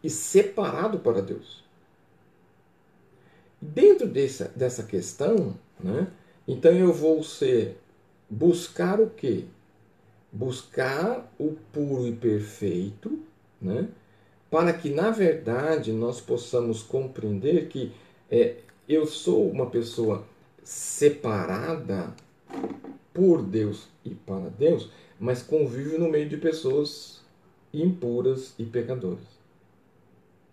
[0.01, 1.65] e separado para Deus.
[3.59, 6.07] Dentro dessa, dessa questão, né,
[6.47, 7.77] então eu vou ser
[8.29, 9.43] buscar o quê?
[10.31, 13.19] Buscar o puro e perfeito,
[13.61, 13.89] né,
[14.49, 17.91] para que na verdade nós possamos compreender que
[18.31, 18.55] é,
[18.87, 20.25] eu sou uma pessoa
[20.67, 22.13] separada
[23.13, 27.21] por Deus e para Deus, mas convive no meio de pessoas
[27.73, 29.23] impuras e pecadoras.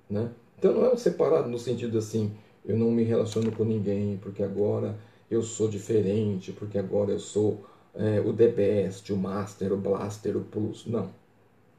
[0.09, 0.31] Né?
[0.57, 2.33] Então não é um separado no sentido assim,
[2.65, 4.97] eu não me relaciono com ninguém porque agora
[5.29, 10.37] eu sou diferente, porque agora eu sou é, o The Best, o Master, o Blaster,
[10.37, 10.87] o Plus.
[10.87, 11.11] Não.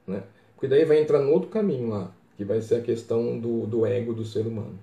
[0.05, 0.23] Né?
[0.55, 3.85] Porque daí vai entrar no outro caminho lá, que vai ser a questão do, do
[3.85, 4.77] ego do ser humano.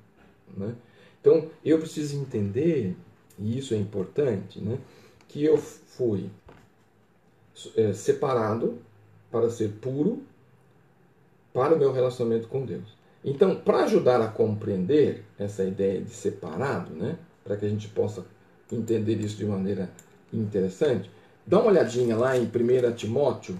[0.56, 0.74] Né?
[1.20, 2.96] Então eu preciso entender,
[3.38, 4.78] e isso é importante, né,
[5.28, 6.30] que eu fui
[7.76, 8.78] é, separado
[9.30, 10.22] para ser puro
[11.52, 12.96] para o meu relacionamento com Deus.
[13.24, 18.24] Então, para ajudar a compreender essa ideia de separado, né, para que a gente possa
[18.70, 19.90] entender isso de maneira
[20.32, 21.10] interessante,
[21.46, 23.58] dá uma olhadinha lá em 1 Timóteo.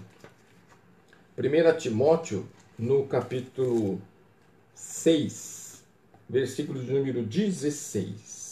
[1.37, 4.01] 1 Timóteo, no capítulo
[4.73, 5.83] 6,
[6.27, 8.42] versículo de número 16.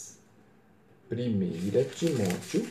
[1.12, 2.66] 1 Timóteo,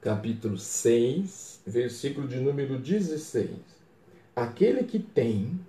[0.00, 3.50] capítulo 6, versículo de número 16.
[4.34, 5.60] Aquele que tem,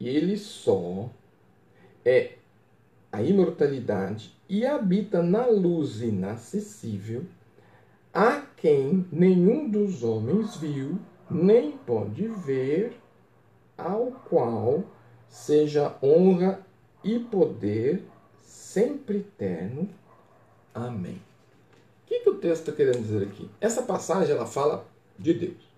[0.00, 1.10] e ele só,
[2.02, 2.36] é
[3.12, 7.22] a imortalidade e habita na luz inacessível,
[8.10, 10.98] a quem nenhum dos homens viu,
[11.30, 12.96] nem pode ver,
[13.76, 14.84] ao qual
[15.28, 16.64] seja honra
[17.04, 18.02] e poder
[18.40, 19.86] sempre eterno.
[20.74, 21.20] Amém
[22.12, 23.48] que, que o texto está querendo dizer aqui?
[23.60, 24.86] Essa passagem ela fala
[25.18, 25.72] de Deus.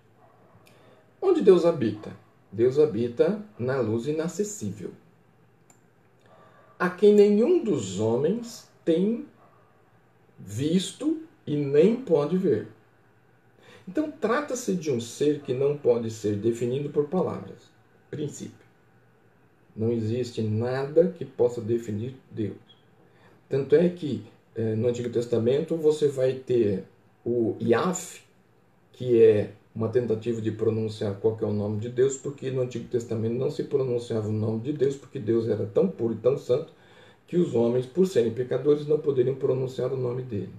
[1.23, 2.13] Onde Deus habita?
[2.51, 4.93] Deus habita na luz inacessível,
[6.79, 9.27] a quem nenhum dos homens tem
[10.39, 12.69] visto e nem pode ver.
[13.87, 17.71] Então, trata-se de um ser que não pode ser definido por palavras.
[18.11, 18.65] Princípio.
[19.77, 22.57] Não existe nada que possa definir Deus.
[23.49, 24.25] Tanto é que
[24.57, 26.85] no Antigo Testamento você vai ter
[27.25, 28.23] o Yaf,
[28.93, 32.87] que é uma tentativa de pronunciar qual é o nome de Deus, porque no Antigo
[32.89, 36.39] Testamento não se pronunciava o nome de Deus, porque Deus era tão puro e tão
[36.39, 36.73] santo
[37.27, 40.53] que os homens, por serem pecadores, não poderiam pronunciar o nome dele.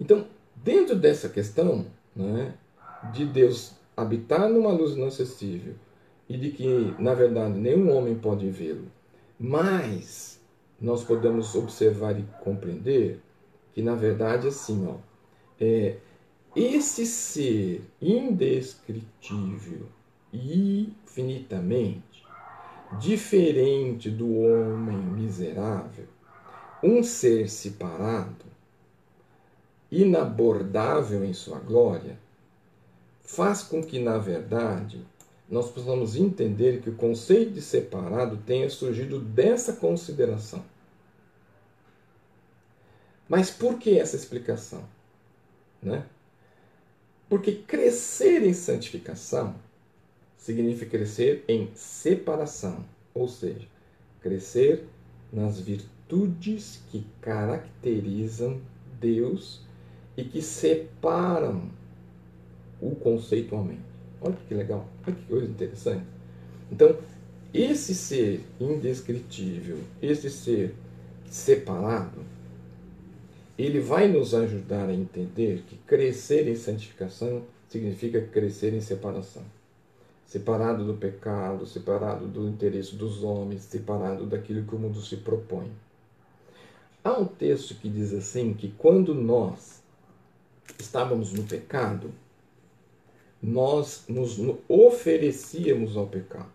[0.00, 1.86] Então, dentro dessa questão
[2.16, 2.54] né,
[3.12, 5.74] de Deus habitar numa luz inacessível
[6.28, 8.86] e de que, na verdade, nenhum homem pode vê-lo,
[9.38, 10.39] mas
[10.80, 13.20] nós podemos observar e compreender
[13.72, 14.96] que, na verdade, assim, ó,
[15.60, 15.96] é,
[16.56, 19.86] esse ser indescritível
[20.32, 22.24] e infinitamente
[22.98, 26.06] diferente do homem miserável,
[26.82, 28.46] um ser separado,
[29.90, 32.18] inabordável em sua glória,
[33.22, 35.04] faz com que, na verdade,
[35.50, 40.64] nós possamos entender que o conceito de separado tenha surgido dessa consideração.
[43.28, 44.84] Mas por que essa explicação?
[45.82, 46.04] Né?
[47.28, 49.56] Porque crescer em santificação
[50.36, 53.66] significa crescer em separação, ou seja,
[54.20, 54.86] crescer
[55.32, 58.60] nas virtudes que caracterizam
[59.00, 59.62] Deus
[60.16, 61.70] e que separam
[62.80, 63.89] o conceitualmente.
[64.20, 66.04] Olha que legal, olha que coisa interessante.
[66.70, 66.96] Então,
[67.52, 70.74] esse ser indescritível, esse ser
[71.28, 72.20] separado,
[73.58, 79.42] ele vai nos ajudar a entender que crescer em santificação significa crescer em separação.
[80.26, 85.70] Separado do pecado, separado do interesse dos homens, separado daquilo que o mundo se propõe.
[87.02, 89.82] Há um texto que diz assim que quando nós
[90.78, 92.12] estávamos no pecado,
[93.42, 96.52] nós nos oferecíamos ao pecado.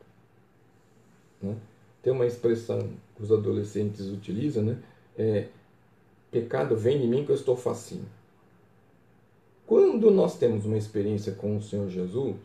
[1.41, 1.55] Né?
[2.03, 2.79] Tem uma expressão
[3.15, 4.77] que os adolescentes utilizam, né?
[5.17, 5.47] É,
[6.35, 8.05] Pecado vem de mim que eu estou facinho.
[9.65, 12.35] Quando nós temos uma experiência com o Senhor Jesus,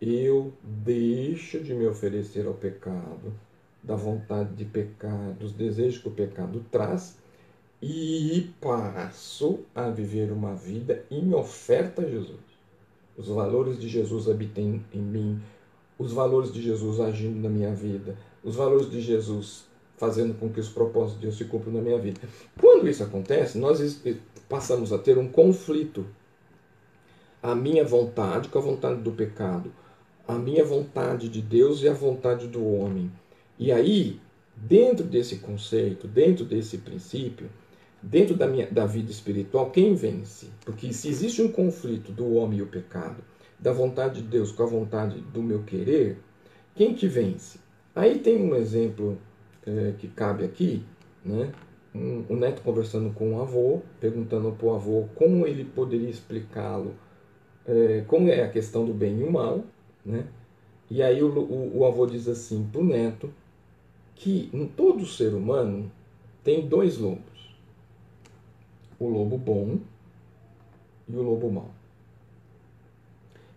[0.00, 3.34] eu deixo de me oferecer ao pecado,
[3.82, 7.18] da vontade de pecar, dos desejos que o pecado traz,
[7.82, 12.38] e passo a viver uma vida em oferta a Jesus.
[13.18, 15.42] Os valores de Jesus habitem em mim,
[15.98, 19.64] os valores de Jesus agindo na minha vida, os valores de Jesus
[19.96, 22.20] fazendo com que os propósitos de Deus se cumpram na minha vida.
[22.60, 24.00] Quando isso acontece, nós
[24.48, 26.06] passamos a ter um conflito.
[27.42, 29.72] A minha vontade com a vontade do pecado,
[30.26, 33.10] a minha vontade de Deus e a vontade do homem.
[33.58, 34.20] E aí,
[34.54, 37.50] dentro desse conceito, dentro desse princípio,
[38.02, 40.48] dentro da, minha, da vida espiritual, quem vence?
[40.64, 43.22] Porque se existe um conflito do homem e o pecado,
[43.58, 46.18] da vontade de Deus com a vontade do meu querer,
[46.74, 47.58] quem que vence?
[47.94, 49.18] Aí tem um exemplo
[49.66, 50.84] é, que cabe aqui,
[51.24, 51.52] né?
[51.94, 56.94] Um, o neto conversando com o avô, perguntando para o avô como ele poderia explicá-lo,
[57.66, 59.64] é, como é a questão do bem e o mal,
[60.04, 60.26] né?
[60.90, 63.32] E aí o, o, o avô diz assim para o neto
[64.14, 65.90] que em todo ser humano
[66.42, 67.27] tem dois lobos,
[68.98, 69.78] o lobo bom
[71.08, 71.70] e o lobo mau.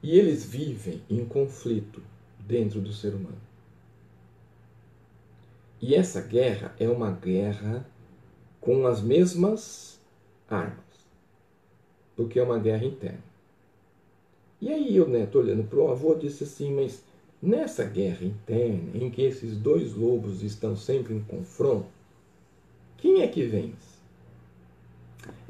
[0.04, 2.02] E eles vivem em conflito
[2.40, 3.42] dentro do ser humano.
[5.82, 7.86] E essa guerra é uma guerra
[8.60, 10.00] com as mesmas
[10.48, 10.78] armas,
[12.16, 13.32] porque é uma guerra interna.
[14.62, 17.04] E aí o neto, olhando para o avô, disse assim: Mas
[17.42, 21.90] nessa guerra interna, em que esses dois lobos estão sempre em confronto,
[22.98, 23.91] quem é que vence?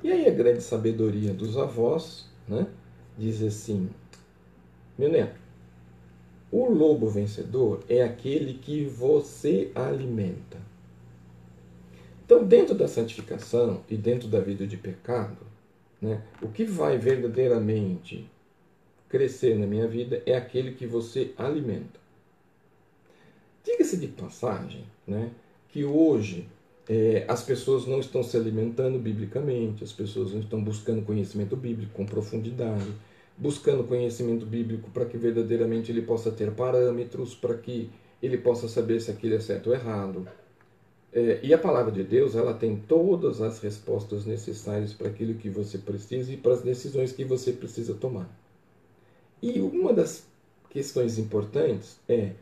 [0.04, 2.68] E aí a grande sabedoria dos avós né,
[3.18, 3.90] diz assim:
[4.98, 5.40] Meu neto,
[6.52, 10.58] o lobo vencedor é aquele que você alimenta.
[12.26, 15.38] Então, dentro da santificação e dentro da vida de pecado,
[16.02, 18.30] né, o que vai verdadeiramente
[19.08, 22.00] crescer na minha vida é aquele que você alimenta.
[23.64, 25.32] Diga-se de passagem né,
[25.68, 26.48] que hoje
[26.92, 31.94] é, as pessoas não estão se alimentando biblicamente, as pessoas não estão buscando conhecimento bíblico
[31.94, 32.88] com profundidade
[33.42, 37.90] buscando conhecimento bíblico para que verdadeiramente ele possa ter parâmetros, para que
[38.22, 40.28] ele possa saber se aquilo é certo ou errado.
[41.12, 45.50] É, e a palavra de Deus, ela tem todas as respostas necessárias para aquilo que
[45.50, 48.30] você precisa e para as decisões que você precisa tomar.
[49.42, 50.24] E uma das
[50.70, 52.34] questões importantes é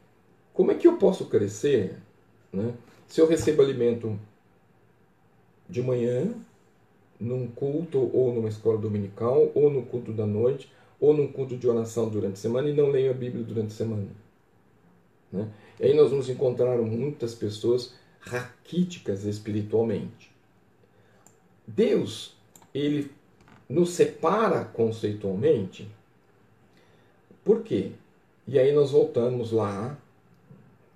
[0.54, 1.96] como é que eu posso crescer
[2.52, 2.74] né,
[3.08, 4.20] se eu recebo alimento
[5.70, 6.34] de manhã,
[7.20, 11.68] num culto ou numa escola dominical, ou no culto da noite, ou num culto de
[11.68, 14.08] oração durante a semana e não leio a Bíblia durante a semana.
[15.32, 15.48] Né?
[15.80, 20.32] E aí nós vamos encontrar muitas pessoas raquíticas espiritualmente.
[21.66, 22.36] Deus,
[22.74, 23.12] ele
[23.70, 25.88] nos separa conceitualmente.
[27.46, 27.92] Por quê?
[28.48, 29.98] E aí nós voltamos lá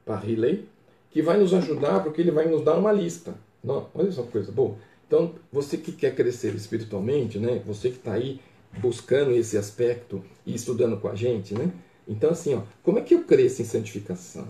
[0.03, 0.67] para Riley,
[1.11, 3.36] que vai nos ajudar porque ele vai nos dar uma lista.
[3.64, 4.76] Não, olha só que coisa boa.
[5.07, 7.61] Então, você que quer crescer espiritualmente, né?
[7.66, 8.39] Você que está aí
[8.80, 11.72] buscando esse aspecto e estudando com a gente, né?
[12.07, 14.47] Então, assim, ó, como é que eu cresço em santificação?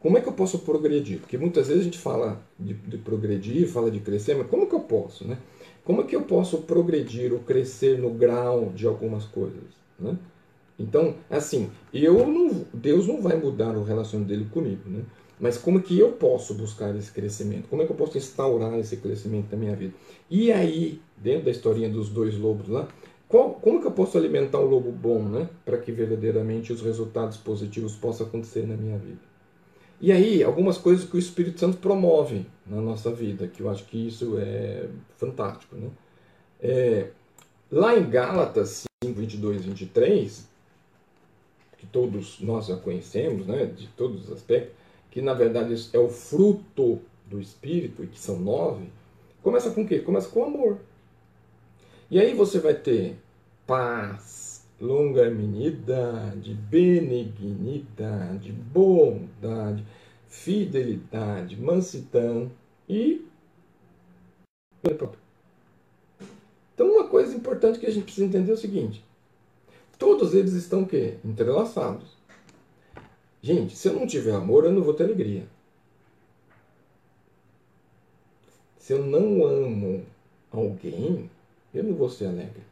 [0.00, 1.18] Como é que eu posso progredir?
[1.18, 4.74] Porque muitas vezes a gente fala de, de progredir, fala de crescer, mas como que
[4.74, 5.36] eu posso, né?
[5.84, 9.64] Como é que eu posso progredir ou crescer no grau de algumas coisas,
[9.98, 10.16] né?
[10.78, 15.02] Então, assim, eu não, Deus não vai mudar o relacionamento dele comigo, né?
[15.40, 17.68] Mas como que eu posso buscar esse crescimento?
[17.68, 19.94] Como é que eu posso instaurar esse crescimento na minha vida?
[20.28, 22.88] E aí, dentro da historinha dos dois lobos lá,
[23.28, 25.48] qual, como que eu posso alimentar um lobo bom, né?
[25.64, 29.20] Para que verdadeiramente os resultados positivos possam acontecer na minha vida?
[30.00, 33.84] E aí, algumas coisas que o Espírito Santo promove na nossa vida, que eu acho
[33.84, 35.88] que isso é fantástico, né?
[36.60, 37.08] É,
[37.70, 40.48] lá em Gálatas 5, 22 23,
[41.76, 43.66] que todos nós já conhecemos, né?
[43.66, 44.72] De todos os aspectos,
[45.18, 48.88] que na verdade é o fruto do Espírito, e que são nove,
[49.42, 49.98] começa com o quê?
[49.98, 50.78] Começa com amor.
[52.08, 53.18] E aí você vai ter
[53.66, 59.84] paz, longanimidade, benignidade, bondade,
[60.28, 62.48] fidelidade, mansidão
[62.88, 63.26] e
[66.72, 69.04] então uma coisa importante que a gente precisa entender é o seguinte:
[69.98, 71.16] todos eles estão o quê?
[71.24, 72.17] Entrelaçados.
[73.40, 75.46] Gente, se eu não tiver amor, eu não vou ter alegria.
[78.78, 80.04] Se eu não amo
[80.50, 81.30] alguém,
[81.72, 82.62] eu não vou ser alegre.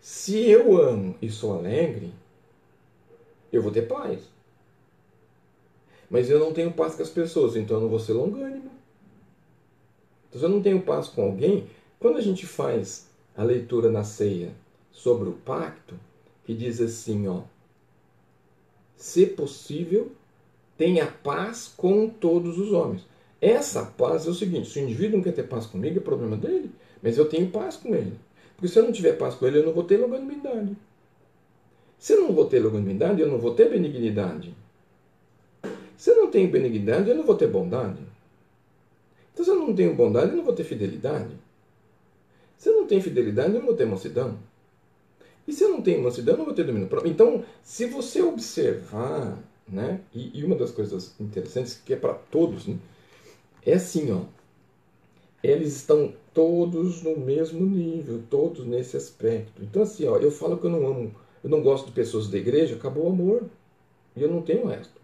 [0.00, 2.12] Se eu amo e sou alegre,
[3.52, 4.22] eu vou ter paz.
[6.08, 8.70] Mas eu não tenho paz com as pessoas, então eu não vou ser longânimo.
[10.28, 11.68] Então, se eu não tenho paz com alguém,
[11.98, 14.52] quando a gente faz a leitura na ceia
[14.90, 15.94] sobre o pacto,
[16.44, 17.42] que diz assim, ó,
[19.02, 20.12] se possível,
[20.78, 23.04] tenha paz com todos os homens.
[23.40, 26.36] Essa paz é o seguinte: se o indivíduo não quer ter paz comigo, é problema
[26.36, 26.70] dele,
[27.02, 28.14] mas eu tenho paz com ele.
[28.54, 30.76] Porque se eu não tiver paz com ele, eu não vou ter longanimidade.
[31.98, 34.54] Se eu não vou ter longanimidade, eu não vou ter benignidade.
[35.96, 38.00] Se eu não tenho benignidade, eu não vou ter bondade.
[39.32, 41.34] Então, se eu não tenho bondade, eu não vou ter fidelidade.
[42.56, 44.38] Se eu não tenho fidelidade, eu não vou ter mansidão.
[45.46, 47.10] E se eu não tenho mansidão, eu não vou ter domínio próprio.
[47.10, 49.38] Então, se você observar,
[49.68, 52.76] né, e, e uma das coisas interessantes que é para todos, né,
[53.64, 54.22] é assim, ó,
[55.42, 59.62] eles estão todos no mesmo nível, todos nesse aspecto.
[59.62, 62.38] Então, assim, ó, eu falo que eu não amo, eu não gosto de pessoas da
[62.38, 63.44] igreja, acabou o amor.
[64.14, 65.00] E eu não tenho o resto.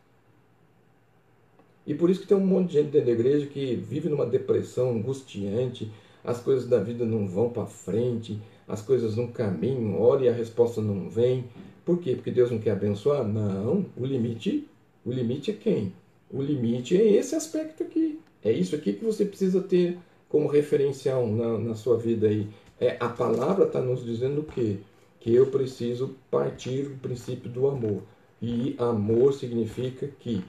[1.86, 4.26] E por isso que tem um monte de gente dentro da igreja que vive numa
[4.26, 5.91] depressão angustiante,
[6.25, 10.33] as coisas da vida não vão para frente, as coisas não caminham, olha e a
[10.33, 11.45] resposta não vem.
[11.85, 12.14] Por quê?
[12.14, 13.27] Porque Deus não quer abençoar?
[13.27, 14.69] Não, o limite,
[15.05, 15.93] o limite é quem?
[16.31, 18.21] O limite é esse aspecto aqui.
[18.45, 19.99] É isso aqui que você precisa ter
[20.29, 22.47] como referencial na, na sua vida aí.
[22.79, 24.77] É, a palavra está nos dizendo o quê?
[25.19, 28.03] Que eu preciso partir do princípio do amor.
[28.41, 30.45] E amor significa que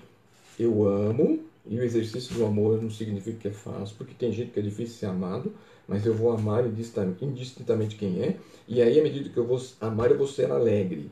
[0.59, 1.39] eu amo,
[1.69, 4.63] e o exercício do amor não significa que é fácil, porque tem gente que é
[4.63, 5.53] difícil ser amado,
[5.87, 10.09] mas eu vou amar indistintamente quem é, e aí, à medida que eu vou amar,
[10.09, 11.11] eu vou ser alegre.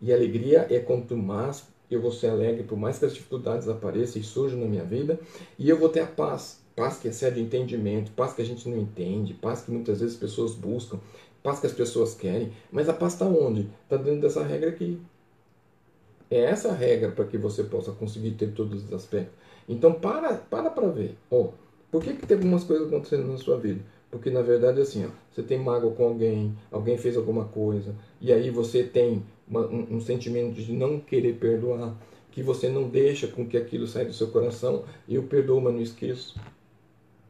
[0.00, 4.22] E alegria é quanto mais eu vou ser alegre, por mais que as dificuldades apareçam
[4.22, 5.20] e surjam na minha vida,
[5.58, 6.60] e eu vou ter a paz.
[6.74, 10.20] Paz que excede entendimento, paz que a gente não entende, paz que muitas vezes as
[10.20, 10.98] pessoas buscam,
[11.42, 12.52] paz que as pessoas querem.
[12.72, 13.68] Mas a paz está onde?
[13.84, 14.98] Está dentro dessa regra aqui.
[16.30, 19.34] É essa a regra para que você possa conseguir ter todos os aspectos.
[19.70, 21.16] Então, para para para ver.
[21.30, 21.50] Oh,
[21.92, 23.80] por que, que tem algumas coisas acontecendo na sua vida?
[24.10, 27.94] Porque na verdade é assim, ó, você tem mágoa com alguém, alguém fez alguma coisa,
[28.20, 31.96] e aí você tem uma, um, um, sentimento de não querer perdoar,
[32.32, 35.72] que você não deixa com que aquilo saia do seu coração, e eu perdoo, mas
[35.72, 36.36] não esqueço.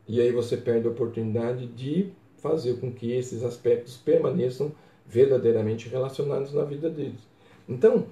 [0.08, 4.72] E aí você perde a oportunidade de fazer com que esses aspectos permaneçam
[5.06, 7.20] verdadeiramente relacionados na vida deles.
[7.68, 8.06] Então,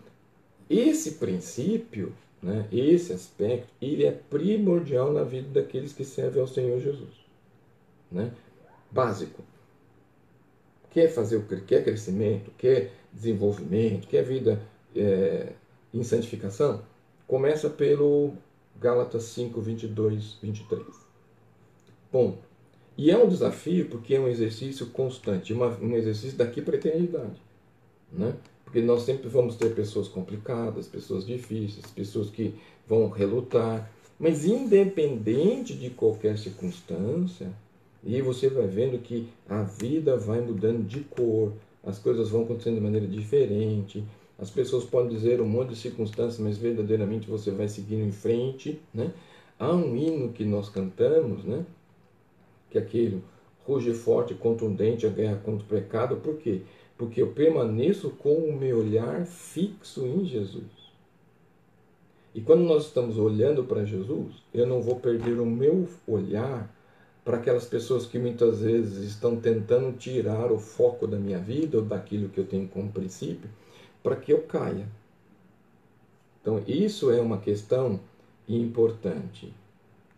[0.68, 2.12] esse princípio,
[2.42, 7.26] né, esse aspecto, ele é primordial na vida daqueles que servem ao Senhor Jesus.
[8.10, 8.32] Né?
[8.90, 9.42] básico.
[10.90, 14.60] Quer fazer o quer crescimento, quer desenvolvimento, quer vida
[14.96, 15.52] é,
[15.92, 16.82] em santificação?
[17.26, 18.32] Começa pelo
[18.80, 20.82] Gálatas 5, 22, 23.
[22.10, 22.38] Ponto.
[22.96, 26.78] E é um desafio porque é um exercício constante, uma, um exercício daqui para a
[26.78, 27.40] eternidade.
[28.10, 28.34] Né?
[28.68, 32.54] Porque nós sempre vamos ter pessoas complicadas, pessoas difíceis, pessoas que
[32.86, 33.90] vão relutar.
[34.20, 37.50] Mas independente de qualquer circunstância,
[38.04, 42.74] e você vai vendo que a vida vai mudando de cor, as coisas vão acontecendo
[42.74, 44.04] de maneira diferente.
[44.38, 48.78] As pessoas podem dizer um monte de circunstâncias, mas verdadeiramente você vai seguindo em frente.
[48.92, 49.12] Né?
[49.58, 51.64] Há um hino que nós cantamos, né?
[52.70, 53.22] que é aquele
[53.66, 56.16] ruge forte, contundente a guerra contra o pecado.
[56.16, 56.60] Por quê?
[56.98, 60.66] Porque eu permaneço com o meu olhar fixo em Jesus.
[62.34, 66.68] E quando nós estamos olhando para Jesus, eu não vou perder o meu olhar
[67.24, 71.84] para aquelas pessoas que muitas vezes estão tentando tirar o foco da minha vida ou
[71.84, 73.48] daquilo que eu tenho como princípio,
[74.02, 74.88] para que eu caia.
[76.40, 78.00] Então, isso é uma questão
[78.48, 79.52] importante.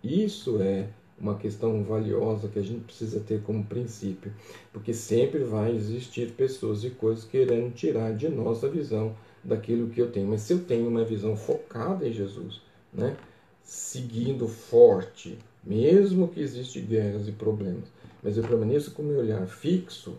[0.03, 0.89] Isso é
[1.21, 4.33] uma questão valiosa que a gente precisa ter como princípio,
[4.73, 9.15] porque sempre vai existir pessoas e coisas querendo tirar de nós a visão
[9.45, 10.29] daquilo que eu tenho.
[10.29, 12.63] Mas se eu tenho uma visão focada em Jesus,
[12.93, 13.17] né,
[13.63, 17.85] seguindo forte, mesmo que existem guerras e problemas,
[18.23, 20.17] mas eu permaneço com o meu olhar fixo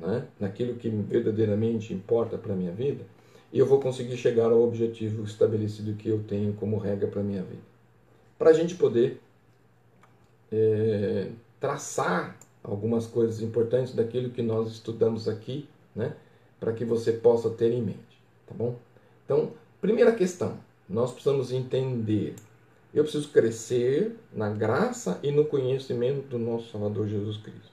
[0.00, 3.04] né, naquilo que verdadeiramente importa para a minha vida,
[3.52, 7.42] eu vou conseguir chegar ao objetivo estabelecido que eu tenho como regra para a minha
[7.42, 7.62] vida.
[8.38, 9.20] Para a gente poder
[10.52, 11.28] é,
[11.58, 16.14] traçar algumas coisas importantes daquilo que nós estudamos aqui, né?
[16.60, 18.76] Para que você possa ter em mente, tá bom?
[19.24, 22.36] Então, primeira questão, nós precisamos entender.
[22.94, 27.72] Eu preciso crescer na graça e no conhecimento do nosso Salvador Jesus Cristo.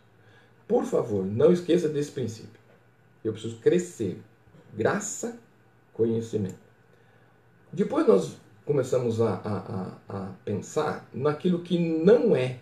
[0.68, 2.60] Por favor, não esqueça desse princípio.
[3.24, 4.22] Eu preciso crescer.
[4.74, 5.38] Graça,
[5.94, 6.60] conhecimento.
[7.74, 12.60] Depois nós começamos a, a, a, a pensar naquilo que não é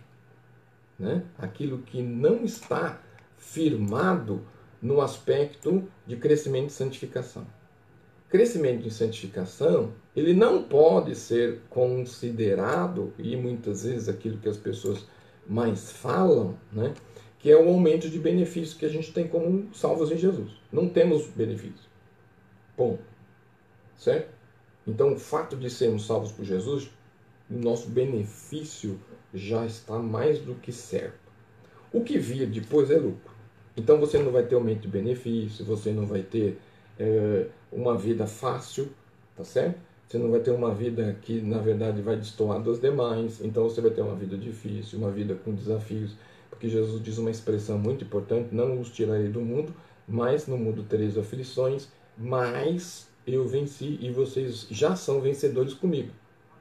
[1.00, 1.24] né?
[1.38, 3.02] aquilo que não está
[3.38, 4.42] firmado
[4.82, 7.46] no aspecto de crescimento e santificação.
[8.30, 15.08] Crescimento em santificação, ele não pode ser considerado, e muitas vezes aquilo que as pessoas
[15.48, 16.94] mais falam, né,
[17.40, 20.52] que é o aumento de benefícios que a gente tem como salvos em Jesus.
[20.72, 21.88] Não temos benefício.
[22.76, 23.04] Ponto.
[23.96, 24.36] Certo?
[24.86, 26.90] Então, o fato de sermos salvos por Jesus,
[27.50, 29.00] o nosso benefício
[29.34, 31.28] já está mais do que certo.
[31.94, 33.32] O que vir depois é lucro.
[33.76, 36.60] Então você não vai ter aumento de benefício, você não vai ter
[37.00, 38.90] é, uma vida fácil,
[39.36, 39.80] tá certo?
[40.08, 43.42] Você não vai ter uma vida que na verdade vai destoar das demais.
[43.42, 46.16] Então você vai ter uma vida difícil, uma vida com desafios.
[46.50, 49.74] Porque Jesus diz uma expressão muito importante: não os tirarei do mundo,
[50.08, 56.12] mas no mundo tereis aflições, mas eu venci e vocês já são vencedores comigo.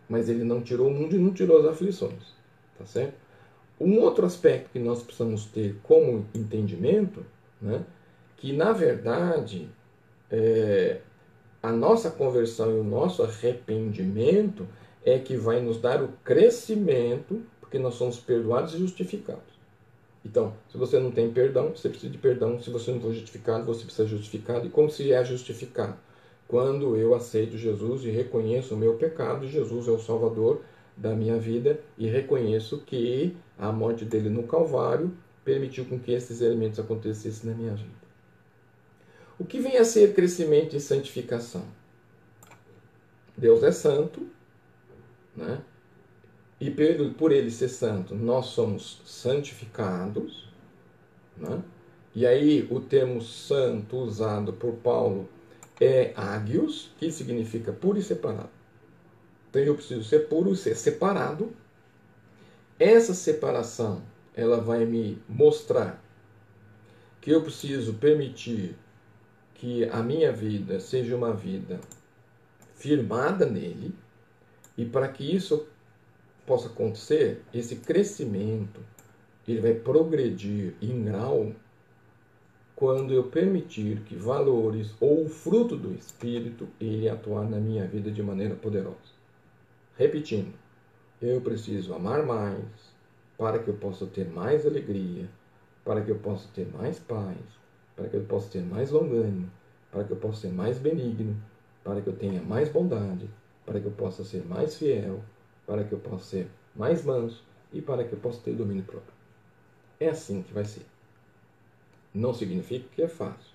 [0.08, 2.34] Mas ele não tirou o mundo e não tirou as aflições.
[2.78, 3.14] Tá certo?
[3.78, 7.24] Um outro aspecto que nós precisamos ter como entendimento,
[7.60, 7.84] né,
[8.36, 9.68] que na verdade
[10.30, 11.00] é,
[11.62, 14.66] a nossa conversão e o nosso arrependimento
[15.04, 19.56] é que vai nos dar o crescimento, porque nós somos perdoados e justificados.
[20.24, 22.60] Então, se você não tem perdão, você precisa de perdão.
[22.60, 24.66] Se você não for justificado, você precisa ser justificado.
[24.66, 25.96] E como se é justificado?
[26.48, 30.62] Quando eu aceito Jesus e reconheço o meu pecado, Jesus é o Salvador
[30.96, 35.12] da minha vida e reconheço que a morte dele no Calvário
[35.44, 38.06] permitiu com que esses elementos acontecessem na minha vida.
[39.38, 41.64] O que vem a ser crescimento e santificação?
[43.36, 44.26] Deus é santo,
[45.36, 45.60] né?
[46.58, 46.70] e
[47.18, 50.48] por ele ser santo, nós somos santificados.
[51.36, 51.62] Né?
[52.14, 55.28] E aí, o termo santo usado por Paulo
[55.80, 58.50] é ágios, que significa puro e separado.
[59.50, 61.52] Então eu preciso ser puro, ser separado.
[62.78, 64.02] Essa separação,
[64.34, 66.02] ela vai me mostrar
[67.20, 68.76] que eu preciso permitir
[69.54, 71.80] que a minha vida seja uma vida
[72.74, 73.94] firmada nele,
[74.76, 75.66] e para que isso
[76.44, 78.80] possa acontecer, esse crescimento
[79.48, 81.52] ele vai progredir em grau
[82.76, 88.10] quando eu permitir que valores ou o fruto do Espírito ele atuar na minha vida
[88.10, 89.16] de maneira poderosa.
[89.96, 90.52] Repetindo,
[91.22, 92.62] eu preciso amar mais
[93.38, 95.26] para que eu possa ter mais alegria,
[95.82, 97.38] para que eu possa ter mais paz,
[97.96, 99.50] para que eu possa ter mais longânimo,
[99.90, 101.34] para que eu possa ser mais benigno,
[101.82, 103.30] para que eu tenha mais bondade,
[103.64, 105.22] para que eu possa ser mais fiel,
[105.66, 109.14] para que eu possa ser mais manso e para que eu possa ter domínio próprio.
[109.98, 110.84] É assim que vai ser.
[112.16, 113.52] Não significa que é fácil,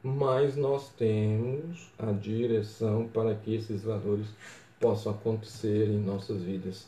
[0.00, 4.28] mas nós temos a direção para que esses valores
[4.78, 6.86] possam acontecer em nossas vidas